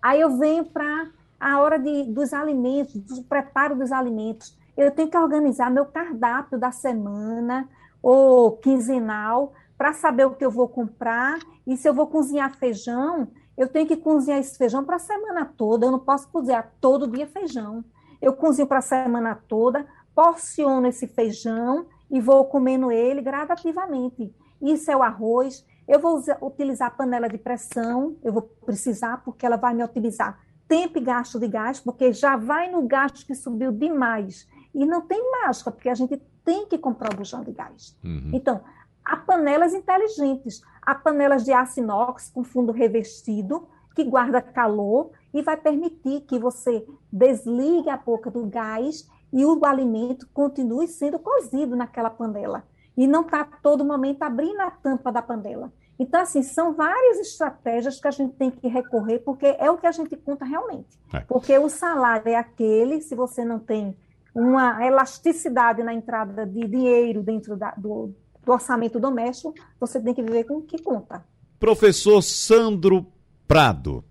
[0.01, 4.57] Aí eu venho para a hora de, dos alimentos, do preparo dos alimentos.
[4.77, 7.69] Eu tenho que organizar meu cardápio da semana
[8.03, 11.39] ou quinzenal para saber o que eu vou comprar.
[11.67, 15.45] E se eu vou cozinhar feijão, eu tenho que cozinhar esse feijão para a semana
[15.45, 15.87] toda.
[15.87, 17.85] Eu não posso cozinhar todo dia feijão
[18.21, 24.35] eu cozinho para a semana toda, porciono esse feijão e vou comendo ele gradativamente.
[24.61, 25.65] Isso é o arroz.
[25.87, 30.39] Eu vou usar, utilizar panela de pressão, eu vou precisar, porque ela vai me otimizar
[30.69, 34.49] tempo e gasto de gás, porque já vai no gasto que subiu demais.
[34.73, 37.97] E não tem mágica, porque a gente tem que comprar o bujão de gás.
[38.05, 38.31] Uhum.
[38.33, 38.61] Então,
[39.05, 45.43] há panelas inteligentes, há panelas de aço inox com fundo revestido, que guarda calor e
[45.43, 51.77] vai permitir que você desligue a boca do gás e o alimento continue sendo cozido
[51.77, 52.65] naquela panela.
[53.01, 55.73] E não está todo momento abrindo a tampa da panela.
[55.99, 59.87] Então, assim, são várias estratégias que a gente tem que recorrer, porque é o que
[59.87, 60.99] a gente conta realmente.
[61.11, 61.21] É.
[61.21, 63.97] Porque o salário é aquele, se você não tem
[64.35, 70.23] uma elasticidade na entrada de dinheiro dentro da, do, do orçamento doméstico, você tem que
[70.23, 71.25] viver com o que conta.
[71.59, 73.07] Professor Sandro
[73.49, 74.05] Prado.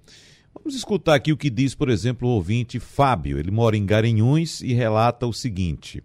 [0.52, 3.38] Vamos escutar aqui o que diz, por exemplo, o ouvinte Fábio.
[3.38, 6.04] Ele mora em Garanhuns e relata o seguinte: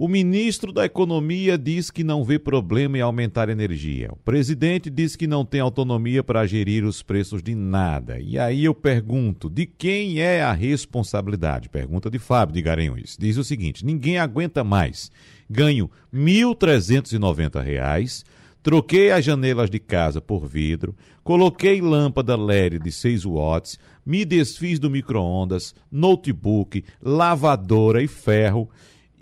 [0.00, 4.12] O ministro da Economia diz que não vê problema em aumentar energia.
[4.12, 8.20] O presidente diz que não tem autonomia para gerir os preços de nada.
[8.20, 11.68] E aí eu pergunto: de quem é a responsabilidade?
[11.68, 13.16] Pergunta de Fábio de Garanhuns.
[13.18, 15.10] Diz o seguinte: ninguém aguenta mais.
[15.50, 18.24] Ganho R$ 1.390
[18.62, 24.78] Troquei as janelas de casa por vidro, coloquei lâmpada LED de 6 watts, me desfiz
[24.78, 28.70] do micro-ondas, notebook, lavadora e ferro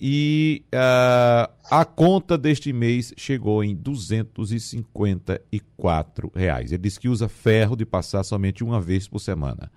[0.00, 6.72] e uh, a conta deste mês chegou em 254 reais.
[6.72, 9.72] Ele diz que usa ferro de passar somente uma vez por semana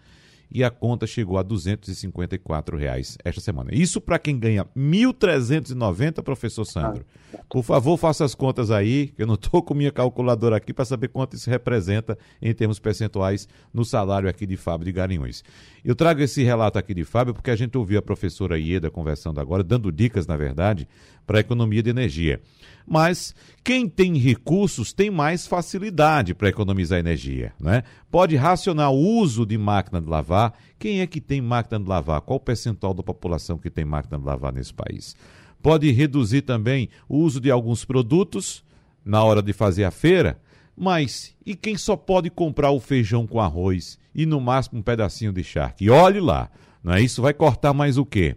[0.51, 3.69] e a conta chegou a 254 reais esta semana.
[3.73, 7.05] Isso para quem ganha 1.390, professor Sandro.
[7.49, 11.09] Por favor, faça as contas aí, eu não estou com minha calculadora aqui para saber
[11.09, 15.43] quanto isso representa em termos percentuais no salário aqui de Fábio de Garanhuns.
[15.83, 19.39] Eu trago esse relato aqui de Fábio porque a gente ouviu a professora Ieda conversando
[19.39, 20.87] agora, dando dicas, na verdade,
[21.29, 22.41] para a economia de energia.
[22.87, 27.83] Mas quem tem recursos tem mais facilidade para economizar energia, né?
[28.09, 30.55] Pode racionar o uso de máquina de lavar.
[30.79, 32.21] Quem é que tem máquina de lavar?
[32.21, 35.15] Qual o percentual da população que tem máquina de lavar nesse país?
[35.61, 38.63] Pode reduzir também o uso de alguns produtos
[39.05, 40.39] na hora de fazer a feira.
[40.75, 45.31] Mas e quem só pode comprar o feijão com arroz e no máximo um pedacinho
[45.31, 45.85] de charque?
[45.85, 46.49] E olhe lá,
[46.83, 47.21] Não é isso?
[47.21, 48.35] Vai cortar mais o quê?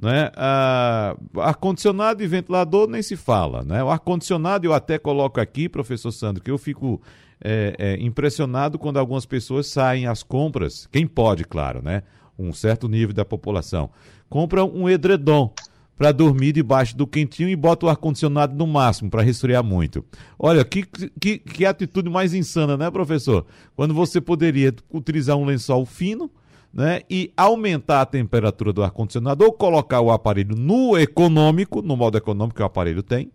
[0.00, 0.30] Né?
[0.36, 3.64] Ah, ar-condicionado e ventilador nem se fala.
[3.64, 3.82] Né?
[3.82, 7.00] O ar-condicionado eu até coloco aqui, professor Sandro, que eu fico
[7.42, 12.02] é, é, impressionado quando algumas pessoas saem às compras, quem pode, claro, né?
[12.38, 13.90] Um certo nível da população,
[14.28, 15.52] compram um edredom
[15.96, 20.04] para dormir debaixo do quentinho e bota o ar-condicionado no máximo para resfriar muito.
[20.38, 20.84] Olha, que,
[21.20, 23.44] que, que atitude mais insana, né, professor?
[23.74, 26.30] Quando você poderia utilizar um lençol fino,
[26.72, 32.18] né, e aumentar a temperatura do ar-condicionado ou colocar o aparelho no econômico, no modo
[32.18, 33.30] econômico que o aparelho tem,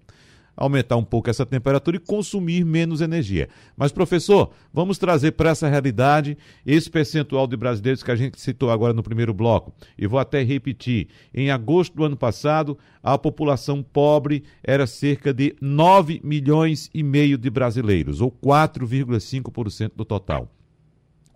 [0.55, 3.49] aumentar um pouco essa temperatura e consumir menos energia.
[3.75, 8.69] Mas, professor, vamos trazer para essa realidade esse percentual de brasileiros que a gente citou
[8.69, 9.73] agora no primeiro bloco.
[9.97, 15.55] E vou até repetir: em agosto do ano passado, a população pobre era cerca de
[15.59, 20.49] 9 milhões e meio de brasileiros, ou 4,5% do total.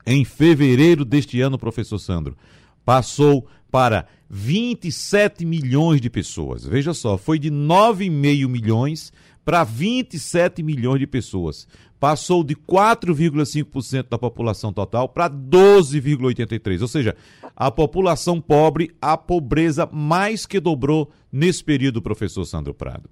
[0.10, 2.38] Em fevereiro deste ano, professor Sandro,
[2.86, 6.66] passou para 27 milhões de pessoas.
[6.66, 9.12] Veja só, foi de 9,5 milhões
[9.44, 11.68] para 27 milhões de pessoas.
[12.00, 16.82] Passou de 4,5% da população total para 12,83%.
[16.82, 17.14] Ou seja,
[17.54, 23.10] a população pobre, a pobreza mais que dobrou nesse período, professor Sandro Prado.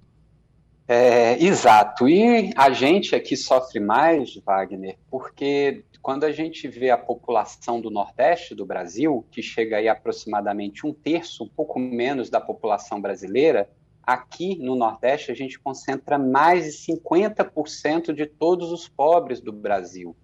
[0.88, 2.08] É, exato.
[2.08, 7.90] E a gente aqui sofre mais, Wagner, porque quando a gente vê a população do
[7.90, 13.68] Nordeste do Brasil, que chega aí aproximadamente um terço, um pouco menos da população brasileira,
[14.04, 20.14] aqui no Nordeste a gente concentra mais de 50% de todos os pobres do Brasil.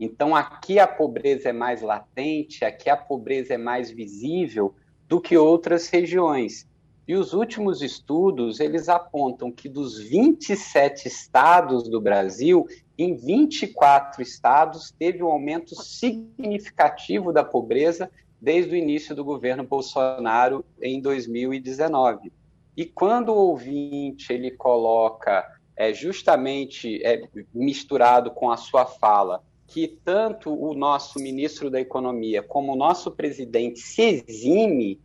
[0.00, 4.74] Então aqui a pobreza é mais latente, aqui a pobreza é mais visível
[5.06, 6.68] do que outras regiões.
[7.06, 12.66] E os últimos estudos, eles apontam que dos 27 estados do Brasil,
[12.98, 20.64] em 24 estados teve um aumento significativo da pobreza desde o início do governo Bolsonaro
[20.82, 22.32] em 2019.
[22.76, 27.22] E quando o ouvinte ele coloca é, justamente é,
[27.54, 33.10] misturado com a sua fala que tanto o nosso ministro da Economia como o nosso
[33.12, 35.00] presidente se exime,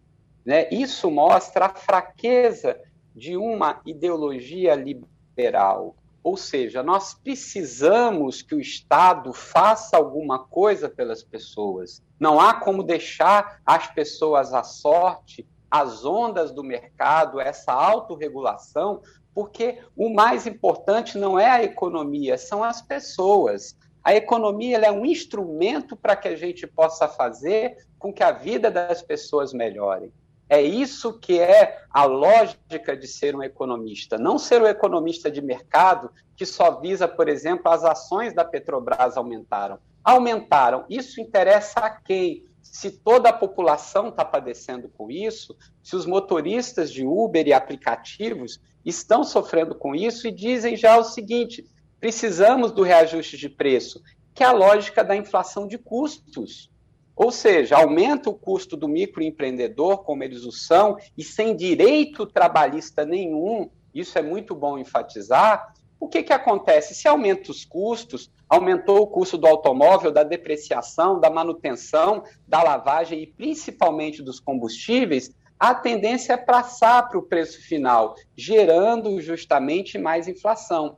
[0.45, 2.79] né, isso mostra a fraqueza
[3.15, 11.21] de uma ideologia liberal ou seja, nós precisamos que o Estado faça alguma coisa pelas
[11.21, 12.01] pessoas.
[12.17, 19.01] Não há como deixar as pessoas à sorte, as ondas do mercado, essa autorregulação,
[19.33, 23.75] porque o mais importante não é a economia, são as pessoas.
[24.01, 28.71] A economia é um instrumento para que a gente possa fazer com que a vida
[28.71, 30.13] das pessoas melhore.
[30.49, 34.17] É isso que é a lógica de ser um economista.
[34.17, 39.17] Não ser um economista de mercado que só visa, por exemplo, as ações da Petrobras
[39.17, 39.79] aumentaram.
[40.03, 40.85] Aumentaram.
[40.89, 42.45] Isso interessa a quem?
[42.61, 48.59] Se toda a população está padecendo com isso, se os motoristas de Uber e aplicativos
[48.85, 51.65] estão sofrendo com isso e dizem já o seguinte:
[51.99, 54.01] precisamos do reajuste de preço,
[54.33, 56.72] que é a lógica da inflação de custos.
[57.15, 63.05] Ou seja, aumenta o custo do microempreendedor, como eles o são, e sem direito trabalhista
[63.05, 65.73] nenhum, isso é muito bom enfatizar.
[65.99, 66.95] O que, que acontece?
[66.95, 73.21] Se aumenta os custos, aumentou o custo do automóvel, da depreciação, da manutenção, da lavagem
[73.21, 80.27] e principalmente dos combustíveis, a tendência é passar para o preço final, gerando justamente mais
[80.27, 80.97] inflação.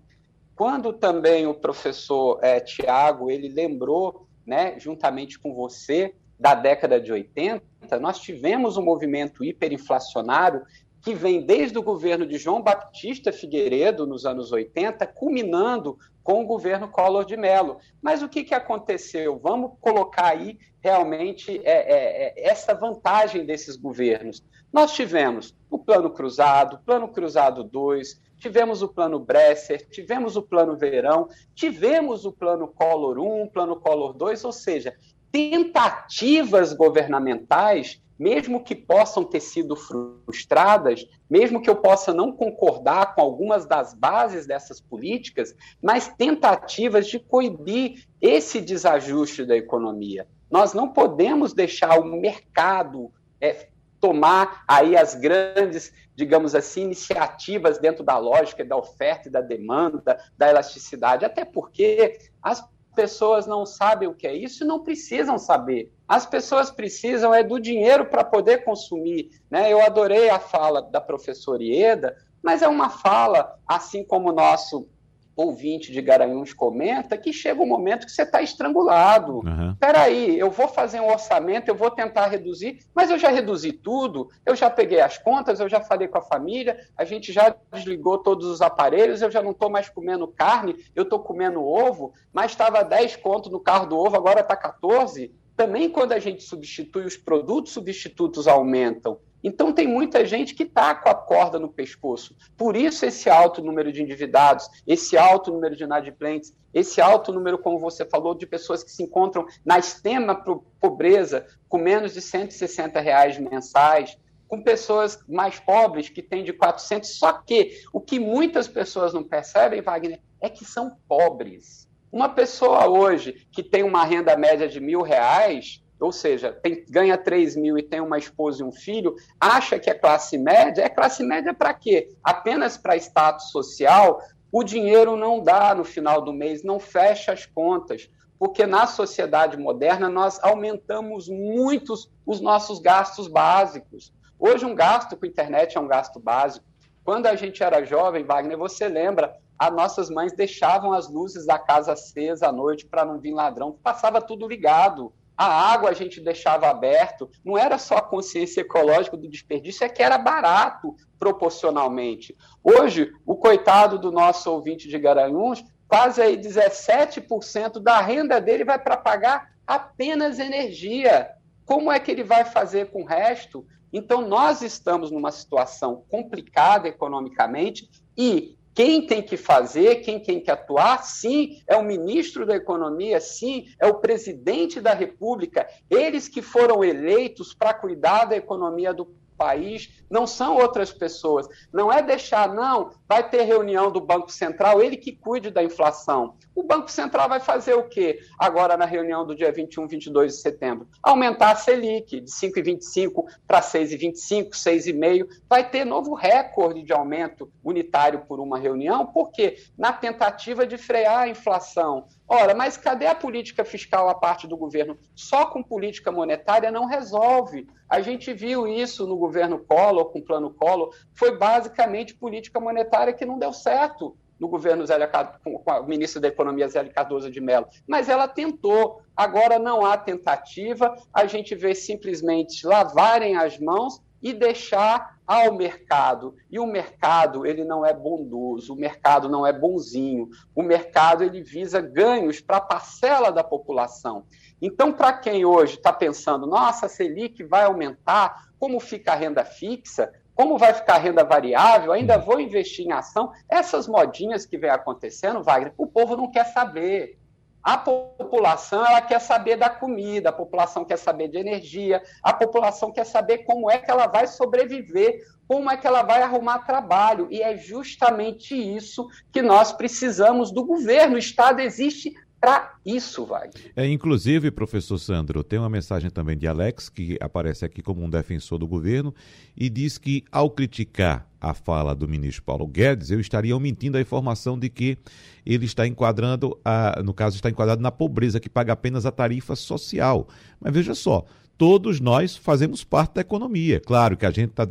[0.56, 7.12] Quando também o professor é, Tiago ele lembrou né, juntamente com você, da década de
[7.12, 7.64] 80,
[8.00, 10.64] nós tivemos um movimento hiperinflacionário
[11.02, 16.48] que vem desde o governo de João Baptista Figueiredo, nos anos 80, culminando com o
[16.48, 17.78] governo Collor de Mello.
[18.02, 19.38] Mas o que, que aconteceu?
[19.38, 24.44] Vamos colocar aí realmente é, é, é, essa vantagem desses governos.
[24.74, 30.78] Nós tivemos o Plano Cruzado, Plano Cruzado 2, tivemos o plano Bresser, tivemos o plano
[30.78, 34.96] Verão, tivemos o plano Collor 1, plano Collor 2, ou seja,
[35.32, 43.22] tentativas governamentais, mesmo que possam ter sido frustradas, mesmo que eu possa não concordar com
[43.22, 50.28] algumas das bases dessas políticas, mas tentativas de coibir esse desajuste da economia.
[50.52, 53.70] Nós não podemos deixar o mercado é,
[54.06, 60.20] tomar aí as grandes, digamos assim, iniciativas dentro da lógica da oferta e da demanda,
[60.38, 62.64] da elasticidade, até porque as
[62.96, 65.92] pessoas não sabem o que é isso e não precisam saber.
[66.08, 69.32] As pessoas precisam é do dinheiro para poder consumir.
[69.50, 69.74] Né?
[69.74, 74.88] Eu adorei a fala da professora Ieda, mas é uma fala, assim como o nosso
[75.36, 79.40] ouvinte de Garanhuns comenta que chega um momento que você está estrangulado.
[79.40, 79.76] Uhum.
[79.80, 84.30] Peraí, eu vou fazer um orçamento, eu vou tentar reduzir, mas eu já reduzi tudo,
[84.46, 88.18] eu já peguei as contas, eu já falei com a família, a gente já desligou
[88.18, 92.52] todos os aparelhos, eu já não estou mais comendo carne, eu estou comendo ovo, mas
[92.52, 95.34] estava 10 conto no carro do ovo, agora está 14.
[95.56, 99.20] Também quando a gente substitui os produtos substitutos aumentam.
[99.46, 102.36] Então, tem muita gente que está com a corda no pescoço.
[102.58, 107.60] Por isso, esse alto número de endividados, esse alto número de inadimplentes, esse alto número,
[107.60, 110.44] como você falou, de pessoas que se encontram na extrema
[110.80, 114.18] pobreza, com menos de 160 reais mensais,
[114.48, 117.08] com pessoas mais pobres que têm de 400.
[117.12, 121.88] Só que o que muitas pessoas não percebem, Wagner, é que são pobres.
[122.12, 127.18] Uma pessoa hoje que tem uma renda média de mil reais, ou seja, tem, ganha
[127.18, 130.90] 3 mil e tem uma esposa e um filho, acha que é classe média, é
[130.90, 132.10] classe média para quê?
[132.24, 137.48] Apenas para status social, o dinheiro não dá no final do mês, não fecha as
[137.48, 144.14] contas, porque na sociedade moderna nós aumentamos muito os nossos gastos básicos.
[144.38, 146.66] Hoje um gasto com internet é um gasto básico.
[147.04, 151.58] Quando a gente era jovem, Wagner, você lembra, as nossas mães deixavam as luzes da
[151.58, 156.22] casa acesas à noite para não vir ladrão, passava tudo ligado a água a gente
[156.22, 162.36] deixava aberto, não era só a consciência ecológica do desperdício, é que era barato proporcionalmente.
[162.64, 168.80] Hoje, o coitado do nosso ouvinte de Garanhuns, quase aí 17% da renda dele vai
[168.80, 171.30] para pagar apenas energia.
[171.66, 173.66] Como é que ele vai fazer com o resto?
[173.92, 180.52] Então, nós estamos numa situação complicada economicamente e quem tem que fazer, quem tem que
[180.52, 186.42] atuar, sim, é o ministro da Economia, sim, é o presidente da República, eles que
[186.42, 189.06] foram eleitos para cuidar da economia do
[189.38, 191.48] país, não são outras pessoas.
[191.72, 196.36] Não é deixar, não, vai ter reunião do Banco Central, ele que cuide da inflação.
[196.54, 200.42] O Banco Central vai fazer o quê agora na reunião do dia 21, 22 de
[200.42, 200.88] setembro?
[201.04, 205.28] Aumentar a Selic de 5,25 para 6,25, 6,5.
[205.50, 211.24] Vai ter novo recorde de aumento unitário por uma reunião, porque na tentativa de frear
[211.24, 212.08] a inflação.
[212.28, 214.98] Ora, mas cadê a política fiscal a parte do governo?
[215.14, 217.68] Só com política monetária não resolve.
[217.88, 223.14] A gente viu isso no governo Collor, com o plano Collor, foi basicamente política monetária
[223.14, 227.40] que não deu certo no governo Zélia, com a ministra da Economia Zélia Cardoso de
[227.40, 227.68] Mello.
[227.88, 229.02] Mas ela tentou.
[229.16, 236.36] Agora não há tentativa, a gente vê simplesmente lavarem as mãos e deixar ao mercado.
[236.50, 240.30] E o mercado, ele não é bondoso, o mercado não é bonzinho.
[240.56, 244.26] O mercado, ele visa ganhos para a parcela da população.
[244.62, 249.44] Então, para quem hoje está pensando, nossa, a Selic vai aumentar, como fica a renda
[249.44, 250.12] fixa?
[250.34, 251.94] Como vai ficar a renda variável?
[251.94, 253.32] Ainda vou investir em ação?
[253.50, 257.18] Essas modinhas que vem acontecendo, Wagner, o povo não quer saber.
[257.66, 262.92] A população ela quer saber da comida, a população quer saber de energia, a população
[262.92, 267.28] quer saber como é que ela vai sobreviver, como é que ela vai arrumar trabalho.
[267.32, 271.16] E é justamente isso que nós precisamos do governo.
[271.16, 272.14] O Estado existe
[272.46, 273.72] para isso, Wagner.
[273.76, 278.10] É, inclusive, professor Sandro, tem uma mensagem também de Alex, que aparece aqui como um
[278.10, 279.12] defensor do governo,
[279.58, 284.02] e diz que, ao criticar a fala do ministro Paulo Guedes, eu estaria omitindo a
[284.02, 284.96] informação de que
[285.44, 289.56] ele está enquadrando, a, no caso, está enquadrado na pobreza, que paga apenas a tarifa
[289.56, 290.28] social.
[290.60, 291.26] Mas veja só,
[291.58, 293.80] todos nós fazemos parte da economia.
[293.80, 294.68] Claro que a gente está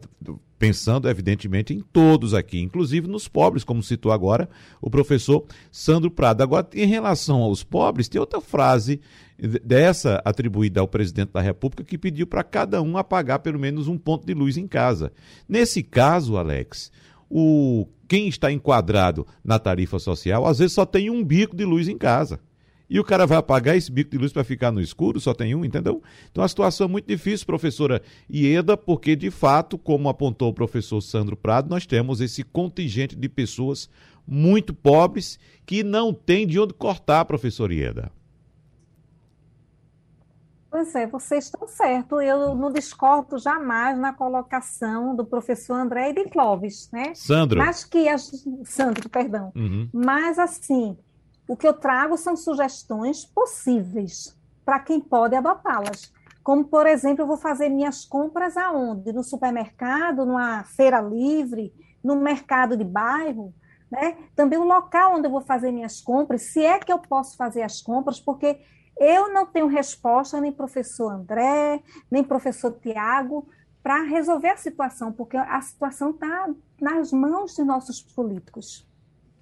[0.59, 4.49] pensando, evidentemente, em todos aqui, inclusive nos pobres, como citou agora
[4.81, 6.43] o professor Sandro Prado.
[6.43, 9.01] Agora, em relação aos pobres, tem outra frase
[9.63, 13.99] dessa atribuída ao presidente da República que pediu para cada um apagar pelo menos um
[13.99, 15.13] ponto de luz em casa.
[15.49, 16.91] Nesse caso, Alex,
[17.29, 21.89] o quem está enquadrado na tarifa social, às vezes só tem um bico de luz
[21.89, 22.39] em casa.
[22.89, 25.55] E o cara vai apagar esse bico de luz para ficar no escuro, só tem
[25.55, 26.03] um, entendeu?
[26.31, 31.01] Então a situação é muito difícil, professora Ieda, porque de fato, como apontou o professor
[31.01, 33.89] Sandro Prado, nós temos esse contingente de pessoas
[34.27, 38.11] muito pobres que não tem de onde cortar, professor Ieda.
[40.75, 42.21] Pois é, vocês estão certos.
[42.21, 47.15] Eu não discordo jamais na colocação do professor André e de Clóvis, né?
[47.15, 47.61] Sandro.
[47.61, 48.45] Mas que as...
[48.65, 49.53] Sandro, perdão.
[49.55, 49.89] Uhum.
[49.93, 50.97] Mas assim,
[51.47, 56.13] o que eu trago são sugestões possíveis para quem pode adotá-las.
[56.43, 59.13] Como, por exemplo, eu vou fazer minhas compras aonde?
[59.13, 61.73] No supermercado, numa feira livre,
[62.03, 63.55] no mercado de bairro,
[63.91, 64.17] né?
[64.35, 67.63] Também o local onde eu vou fazer minhas compras, se é que eu posso fazer
[67.63, 68.61] as compras, porque
[68.99, 73.49] eu não tenho resposta, nem professor André, nem professor Tiago,
[73.83, 76.49] para resolver a situação, porque a situação está
[76.81, 78.89] nas mãos de nossos políticos.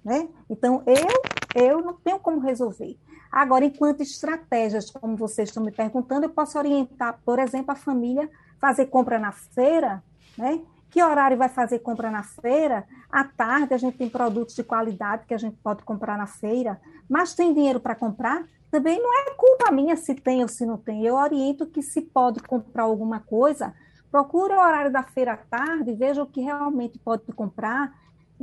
[0.03, 0.27] Né?
[0.49, 1.07] Então, eu,
[1.55, 2.97] eu não tenho como resolver.
[3.31, 8.29] Agora, enquanto estratégias, como vocês estão me perguntando, eu posso orientar, por exemplo, a família
[8.59, 10.03] fazer compra na feira,
[10.37, 10.61] né?
[10.89, 12.85] Que horário vai fazer compra na feira?
[13.11, 16.79] À tarde a gente tem produtos de qualidade que a gente pode comprar na feira,
[17.09, 18.45] mas tem dinheiro para comprar?
[18.69, 21.03] Também não é culpa minha se tem ou se não tem.
[21.03, 23.73] Eu oriento que se pode comprar alguma coisa,
[24.11, 27.91] procure o horário da feira à tarde, veja o que realmente pode comprar,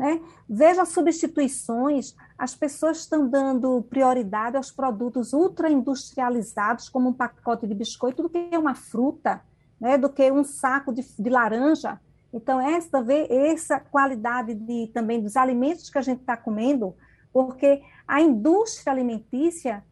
[0.00, 0.18] né?
[0.48, 7.74] Veja as substituições, as pessoas estão dando prioridade aos produtos ultra-industrializados, como um pacote de
[7.74, 9.42] biscoito, do que uma fruta,
[9.78, 9.98] né?
[9.98, 12.00] do que um saco de, de laranja.
[12.32, 16.94] Então, essa, essa qualidade de, também dos alimentos que a gente está comendo,
[17.30, 19.84] porque a indústria alimentícia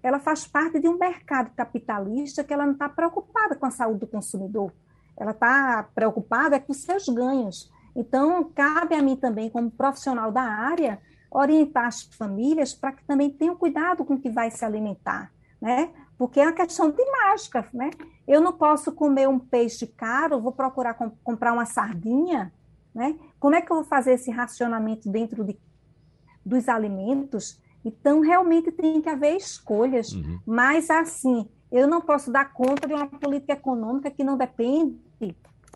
[0.00, 3.98] ela faz parte de um mercado capitalista que ela não está preocupada com a saúde
[3.98, 4.72] do consumidor,
[5.16, 7.68] ela está preocupada com seus ganhos.
[7.96, 13.30] Então, cabe a mim também, como profissional da área, orientar as famílias para que também
[13.30, 15.90] tenham cuidado com o que vai se alimentar, né?
[16.18, 17.90] Porque é uma questão de mágica, né?
[18.28, 22.52] Eu não posso comer um peixe caro, vou procurar comp comprar uma sardinha,
[22.94, 23.18] né?
[23.40, 25.58] Como é que eu vou fazer esse racionamento dentro de,
[26.44, 27.58] dos alimentos?
[27.82, 30.38] Então, realmente tem que haver escolhas, uhum.
[30.44, 34.98] mas assim, eu não posso dar conta de uma política econômica que não depende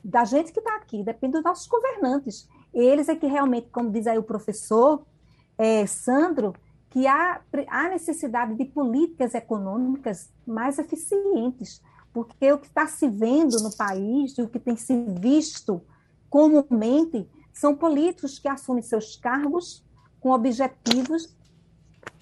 [0.02, 2.48] da gente que está aqui, depende dos nossos governantes.
[2.72, 5.04] Eles é que realmente, como diz aí o professor
[5.58, 6.54] é, Sandro,
[6.88, 11.80] que há, há necessidade de políticas econômicas mais eficientes,
[12.12, 15.80] porque o que está se vendo no país, o que tem se visto
[16.28, 19.84] comumente, são políticos que assumem seus cargos
[20.20, 21.36] com objetivos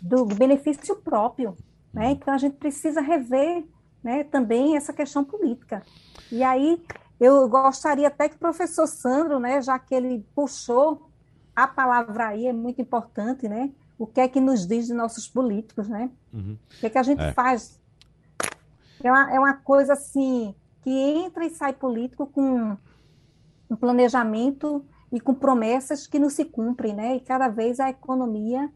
[0.01, 1.57] do benefício próprio.
[1.93, 2.13] Né?
[2.13, 3.65] Então, a gente precisa rever
[4.03, 5.83] né, também essa questão política.
[6.31, 6.83] E aí,
[7.21, 11.11] eu gostaria até que o professor Sandro, né, já que ele puxou
[11.55, 13.73] a palavra aí, é muito importante, né?
[13.99, 16.09] O que é que nos diz de nossos políticos, né?
[16.33, 16.57] Uhum.
[16.77, 17.33] O que é que a gente é.
[17.33, 17.81] faz?
[19.03, 22.77] É uma, é uma coisa assim, que entra e sai político com
[23.69, 27.17] um planejamento e com promessas que não se cumprem, né?
[27.17, 28.71] E cada vez a economia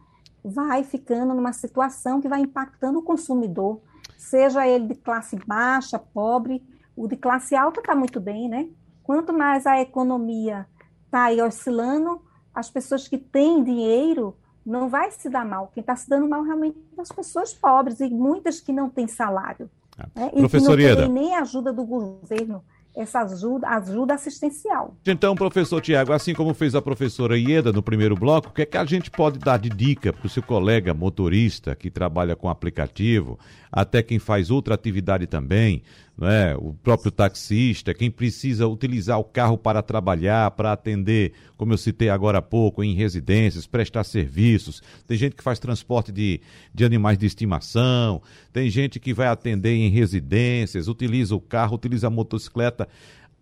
[0.45, 3.81] vai ficando numa situação que vai impactando o consumidor,
[4.19, 6.63] seja ele de classe baixa, pobre,
[6.97, 8.69] o de classe alta está muito bem, né?
[9.03, 10.67] Quanto mais a economia
[11.07, 12.21] está aí oscilando,
[12.55, 15.71] as pessoas que têm dinheiro não vai se dar mal.
[15.75, 19.09] Quem está se dando mal realmente são as pessoas pobres e muitas que não têm
[19.09, 19.69] salário.
[19.99, 20.31] Ah, né?
[20.35, 22.63] E que não têm nem ajuda do governo
[22.95, 24.97] essa ajuda, ajuda assistencial.
[25.07, 28.67] Então, professor Tiago, assim como fez a professora Ieda no primeiro bloco, o que é
[28.67, 32.49] que a gente pode dar de dica para o seu colega motorista que trabalha com
[32.49, 33.39] aplicativo,
[33.73, 35.83] até quem faz outra atividade também,
[36.17, 36.55] né?
[36.57, 42.11] o próprio taxista, quem precisa utilizar o carro para trabalhar, para atender, como eu citei
[42.11, 44.83] agora há pouco, em residências, prestar serviços.
[45.07, 46.43] Tem gente que faz transporte de,
[46.75, 48.21] de animais de estimação,
[48.53, 52.87] tem gente que vai atender em residências, utiliza o carro, utiliza a motocicleta.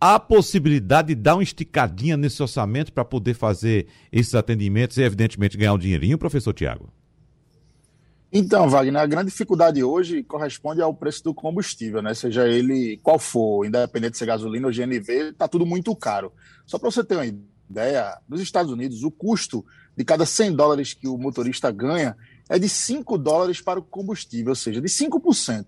[0.01, 5.59] Há possibilidade de dar uma esticadinha nesse orçamento para poder fazer esses atendimentos e, evidentemente,
[5.59, 6.91] ganhar um dinheirinho, professor Tiago?
[8.33, 12.15] Então, Wagner, a grande dificuldade hoje corresponde ao preço do combustível, né?
[12.15, 16.33] Seja ele qual for, independente de ser gasolina ou GNV, está tudo muito caro.
[16.65, 19.67] Só para você ter uma ideia, nos Estados Unidos, o custo
[19.97, 22.17] de cada 100 dólares que o motorista ganha
[22.49, 25.67] é de 5 dólares para o combustível, ou seja, de 5%.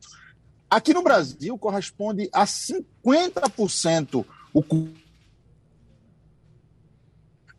[0.71, 4.63] Aqui no Brasil, corresponde a 50% o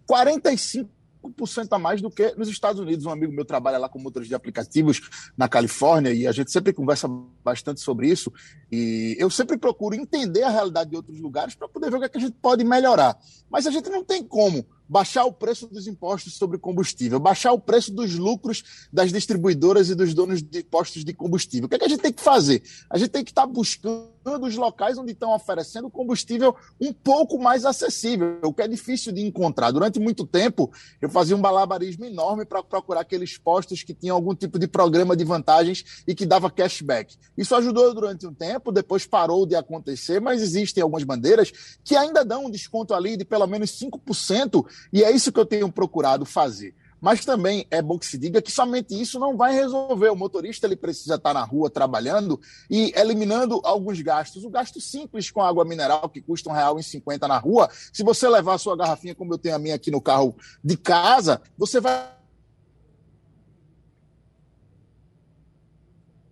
[0.05, 0.89] 45
[1.23, 3.05] 5% a mais do que nos Estados Unidos.
[3.05, 6.73] Um amigo meu trabalha lá com motores de aplicativos na Califórnia e a gente sempre
[6.73, 7.07] conversa
[7.43, 8.31] bastante sobre isso.
[8.71, 12.05] E eu sempre procuro entender a realidade de outros lugares para poder ver o que,
[12.05, 13.17] é que a gente pode melhorar.
[13.49, 17.59] Mas a gente não tem como baixar o preço dos impostos sobre combustível, baixar o
[17.59, 21.65] preço dos lucros das distribuidoras e dos donos de postos de combustível.
[21.65, 22.63] O que, é que a gente tem que fazer?
[22.89, 27.37] A gente tem que estar tá buscando os locais onde estão oferecendo combustível um pouco
[27.37, 29.71] mais acessível, o que é difícil de encontrar.
[29.71, 30.71] Durante muito tempo,
[31.01, 35.15] eu fazia um balabarismo enorme para procurar aqueles postos que tinham algum tipo de programa
[35.15, 37.15] de vantagens e que dava cashback.
[37.37, 41.51] Isso ajudou durante um tempo, depois parou de acontecer, mas existem algumas bandeiras
[41.83, 45.45] que ainda dão um desconto ali de pelo menos 5% e é isso que eu
[45.45, 46.75] tenho procurado fazer.
[47.03, 50.07] Mas também é bom que se diga que somente isso não vai resolver.
[50.07, 54.45] O motorista ele precisa estar na rua trabalhando e eliminando alguns gastos.
[54.45, 58.03] O gasto simples com água mineral, que custa um real e cinquenta na rua, se
[58.05, 61.41] você levar a sua garrafinha, como eu tenho a minha aqui no carro de casa,
[61.57, 62.09] você vai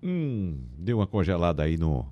[0.02, 2.12] Hum, deu uma congelada aí no,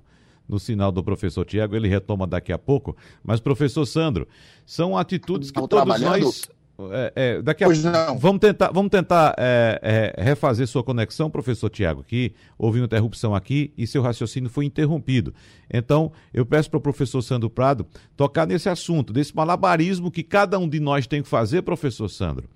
[0.50, 2.96] no sinal do professor Tiago, ele retoma daqui a pouco.
[3.22, 4.26] Mas, professor Sandro,
[4.66, 6.48] são atitudes que todos nós
[6.90, 8.18] é, é, daqui a pois não.
[8.18, 12.34] Vamos tentar, vamos tentar é, é, refazer sua conexão, professor Tiago, aqui.
[12.58, 15.32] Houve uma interrupção aqui e seu raciocínio foi interrompido.
[15.72, 17.86] Então, eu peço para o professor Sandro Prado
[18.16, 22.48] tocar nesse assunto, desse malabarismo que cada um de nós tem que fazer, professor Sandro,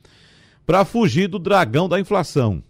[0.66, 2.62] para fugir do dragão da inflação.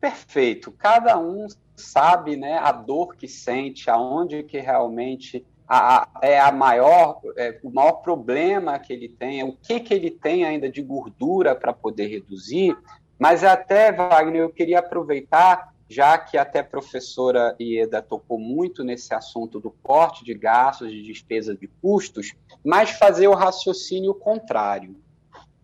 [0.00, 0.72] Perfeito.
[0.72, 1.46] Cada um
[1.82, 7.70] sabe né, a dor que sente, aonde que realmente a, é a maior, é, o
[7.70, 12.08] maior problema que ele tem, o que, que ele tem ainda de gordura para poder
[12.08, 12.76] reduzir.
[13.18, 19.14] Mas até, Wagner, eu queria aproveitar, já que até a professora Ieda tocou muito nesse
[19.14, 24.96] assunto do corte de gastos, de despesa de custos, mas fazer o raciocínio contrário.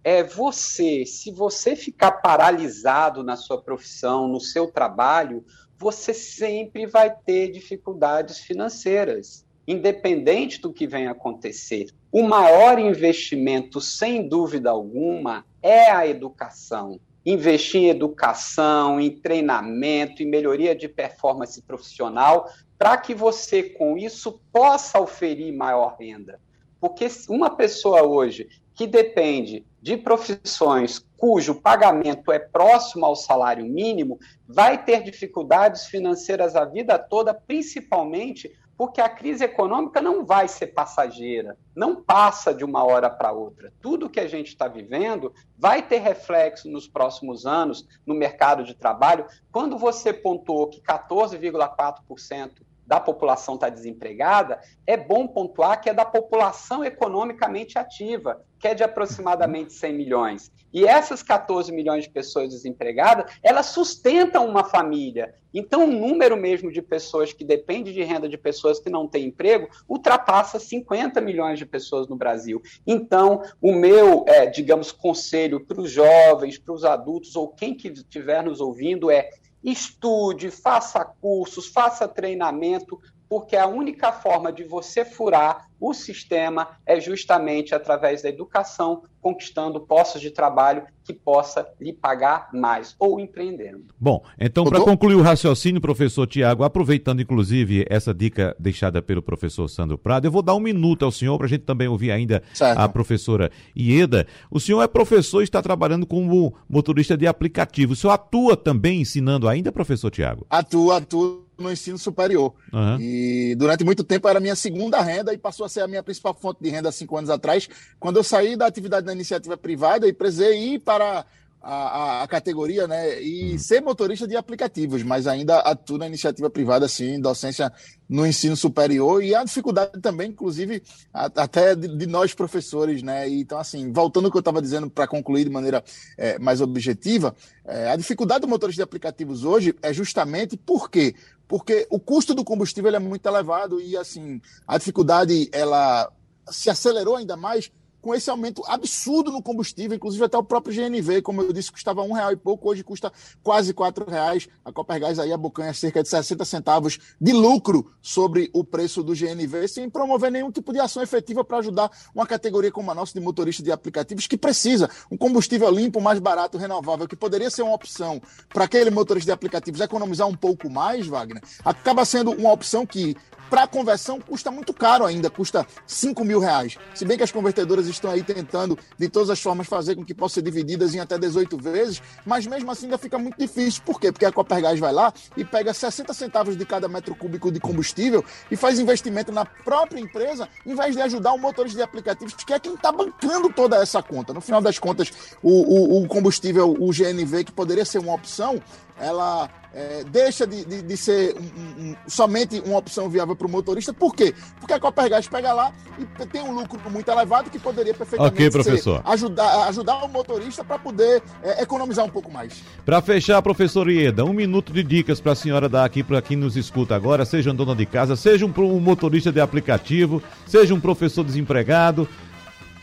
[0.02, 5.44] É você, se você ficar paralisado na sua profissão, no seu trabalho,
[5.79, 11.89] você sempre vai ter dificuldades financeiras, independente do que venha acontecer.
[12.11, 16.99] O maior investimento, sem dúvida alguma, é a educação.
[17.24, 24.41] Investir em educação, em treinamento, em melhoria de performance profissional, para que você, com isso,
[24.53, 26.41] possa oferir maior renda.
[26.81, 34.18] Porque uma pessoa hoje que depende de profissões cujo pagamento é próximo ao salário mínimo,
[34.47, 40.68] vai ter dificuldades financeiras a vida toda, principalmente porque a crise econômica não vai ser
[40.68, 43.72] passageira, não passa de uma hora para outra.
[43.83, 48.76] Tudo que a gente está vivendo vai ter reflexo nos próximos anos no mercado de
[48.76, 49.26] trabalho.
[49.51, 52.53] Quando você pontuou que 14,4%
[52.89, 58.74] da população está desempregada, é bom pontuar que é da população economicamente ativa, que é
[58.74, 60.51] de aproximadamente 100 milhões.
[60.72, 65.34] E essas 14 milhões de pessoas desempregadas, elas sustentam uma família.
[65.53, 69.26] Então, o número mesmo de pessoas que depende de renda de pessoas que não têm
[69.26, 72.62] emprego ultrapassa 50 milhões de pessoas no Brasil.
[72.86, 77.89] Então, o meu, é, digamos, conselho para os jovens, para os adultos ou quem que
[77.89, 79.28] estiver nos ouvindo é
[79.62, 87.01] estude, faça cursos, faça treinamento, porque a única forma de você furar o sistema é
[87.01, 93.87] justamente através da educação, conquistando postos de trabalho que possa lhe pagar mais ou empreendendo.
[93.99, 99.68] Bom, então para concluir o raciocínio, professor Tiago, aproveitando inclusive essa dica deixada pelo professor
[99.68, 102.43] Sandro Prado, eu vou dar um minuto ao senhor para a gente também ouvir ainda
[102.53, 102.79] certo.
[102.79, 104.26] a professora Ieda.
[104.51, 107.93] O senhor é professor e está trabalhando como motorista de aplicativo.
[107.93, 110.47] O senhor atua também ensinando ainda, professor Tiago?
[110.51, 112.55] Atua, atua no ensino superior.
[112.72, 113.01] Uhum.
[113.01, 116.02] E durante muito tempo era a minha segunda renda e passou a ser a minha
[116.02, 120.06] principal fonte de renda cinco anos atrás, quando eu saí da atividade da iniciativa privada
[120.06, 121.24] e precisei ir para
[121.60, 123.20] a, a, a, categoria, né?
[123.20, 123.58] E uhum.
[123.58, 127.72] ser motorista de aplicativos, mas ainda atuo na iniciativa privada, sim, docência
[128.08, 133.28] no ensino superior e a dificuldade também, inclusive, a, até de, de, nós professores, né?
[133.28, 135.82] E, então, assim, voltando ao que eu estava dizendo para concluir de maneira
[136.16, 141.14] é, mais objetiva, é, a dificuldade do motorista de aplicativos hoje é justamente por quê?
[141.49, 146.12] Porque o custo do combustível é muito elevado e, assim, a dificuldade ela
[146.51, 147.72] se acelerou ainda mais
[148.09, 152.00] com esse aumento absurdo no combustível, inclusive até o próprio GNV, como eu disse, custava
[152.00, 154.48] um real e pouco, hoje custa quase quatro reais.
[154.64, 159.68] A Copergás aí abocanha cerca de 60 centavos de lucro sobre o preço do GNV,
[159.68, 163.20] sem promover nenhum tipo de ação efetiva para ajudar uma categoria como a nossa de
[163.20, 167.74] motorista de aplicativos que precisa um combustível limpo, mais barato, renovável, que poderia ser uma
[167.74, 172.86] opção para aquele motorista de aplicativos economizar um pouco mais, Wagner, acaba sendo uma opção
[172.86, 173.14] que
[173.48, 176.76] para conversão custa muito caro ainda, custa 5 mil reais.
[176.94, 180.14] Se bem que as convertedoras estão aí tentando, de todas as formas, fazer com que
[180.14, 183.82] possam ser divididas em até 18 vezes, mas mesmo assim ainda fica muito difícil.
[183.84, 184.11] Por quê?
[184.11, 188.24] Porque a Copergás vai lá e pega 60 centavos de cada metro cúbico de combustível
[188.51, 192.53] e faz investimento na própria empresa, em vez de ajudar o motorista de aplicativos, que
[192.53, 194.32] é quem está bancando toda essa conta.
[194.32, 198.61] No final das contas, o, o, o combustível, o GNV, que poderia ser uma opção,
[199.01, 203.51] ela é, deixa de, de, de ser um, um, somente uma opção viável para o
[203.51, 203.92] motorista.
[203.92, 204.34] Por quê?
[204.59, 208.51] Porque a Copergás pega lá e tem um lucro muito elevado que poderia perfeitamente okay,
[208.51, 209.03] professor.
[209.03, 212.62] Ser, ajudar, ajudar o motorista para poder é, economizar um pouco mais.
[212.84, 216.36] Para fechar, professor Ieda, um minuto de dicas para a senhora dar aqui para quem
[216.36, 220.74] nos escuta agora, seja um dona de casa, seja um, um motorista de aplicativo, seja
[220.74, 222.09] um professor desempregado.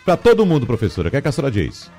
[0.05, 1.89] Para todo mundo, professora, o que, é que a senhora diz?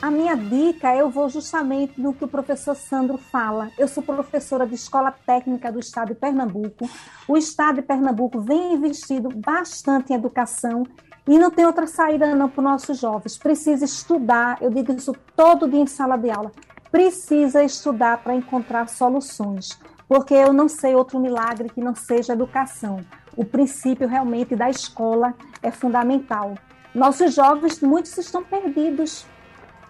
[0.00, 3.72] A minha dica, eu vou justamente no que o professor Sandro fala.
[3.76, 6.88] Eu sou professora de Escola Técnica do Estado de Pernambuco.
[7.26, 10.84] O Estado de Pernambuco vem investindo bastante em educação
[11.26, 13.36] e não tem outra saída não para os nossos jovens.
[13.36, 16.52] Precisa estudar, eu digo isso todo dia em sala de aula.
[16.92, 23.00] Precisa estudar para encontrar soluções, porque eu não sei outro milagre que não seja educação.
[23.36, 26.54] O princípio realmente da escola é fundamental.
[26.94, 29.26] Nossos jovens, muitos estão perdidos.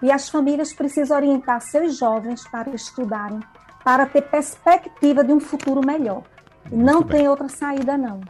[0.03, 3.41] E as famílias precisam orientar seus jovens para estudarem,
[3.85, 6.23] para ter perspectiva de um futuro melhor.
[6.71, 8.21] Não tem outra saída, não.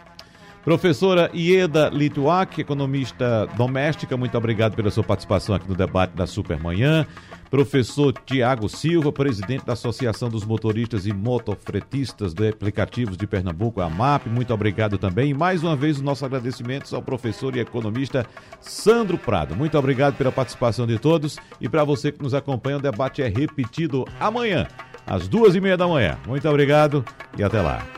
[0.64, 7.06] Professora Ieda Lituak, economista doméstica, muito obrigado pela sua participação aqui no debate da Supermanhã.
[7.50, 13.88] Professor Tiago Silva, presidente da Associação dos Motoristas e Motofretistas de Aplicativos de Pernambuco, a
[13.88, 15.30] MAP, muito obrigado também.
[15.30, 18.26] E mais uma vez, o nosso agradecimento ao professor e economista
[18.60, 19.56] Sandro Prado.
[19.56, 23.28] Muito obrigado pela participação de todos e para você que nos acompanha, o debate é
[23.28, 24.66] repetido amanhã,
[25.06, 26.18] às duas e meia da manhã.
[26.26, 27.04] Muito obrigado
[27.36, 27.97] e até lá.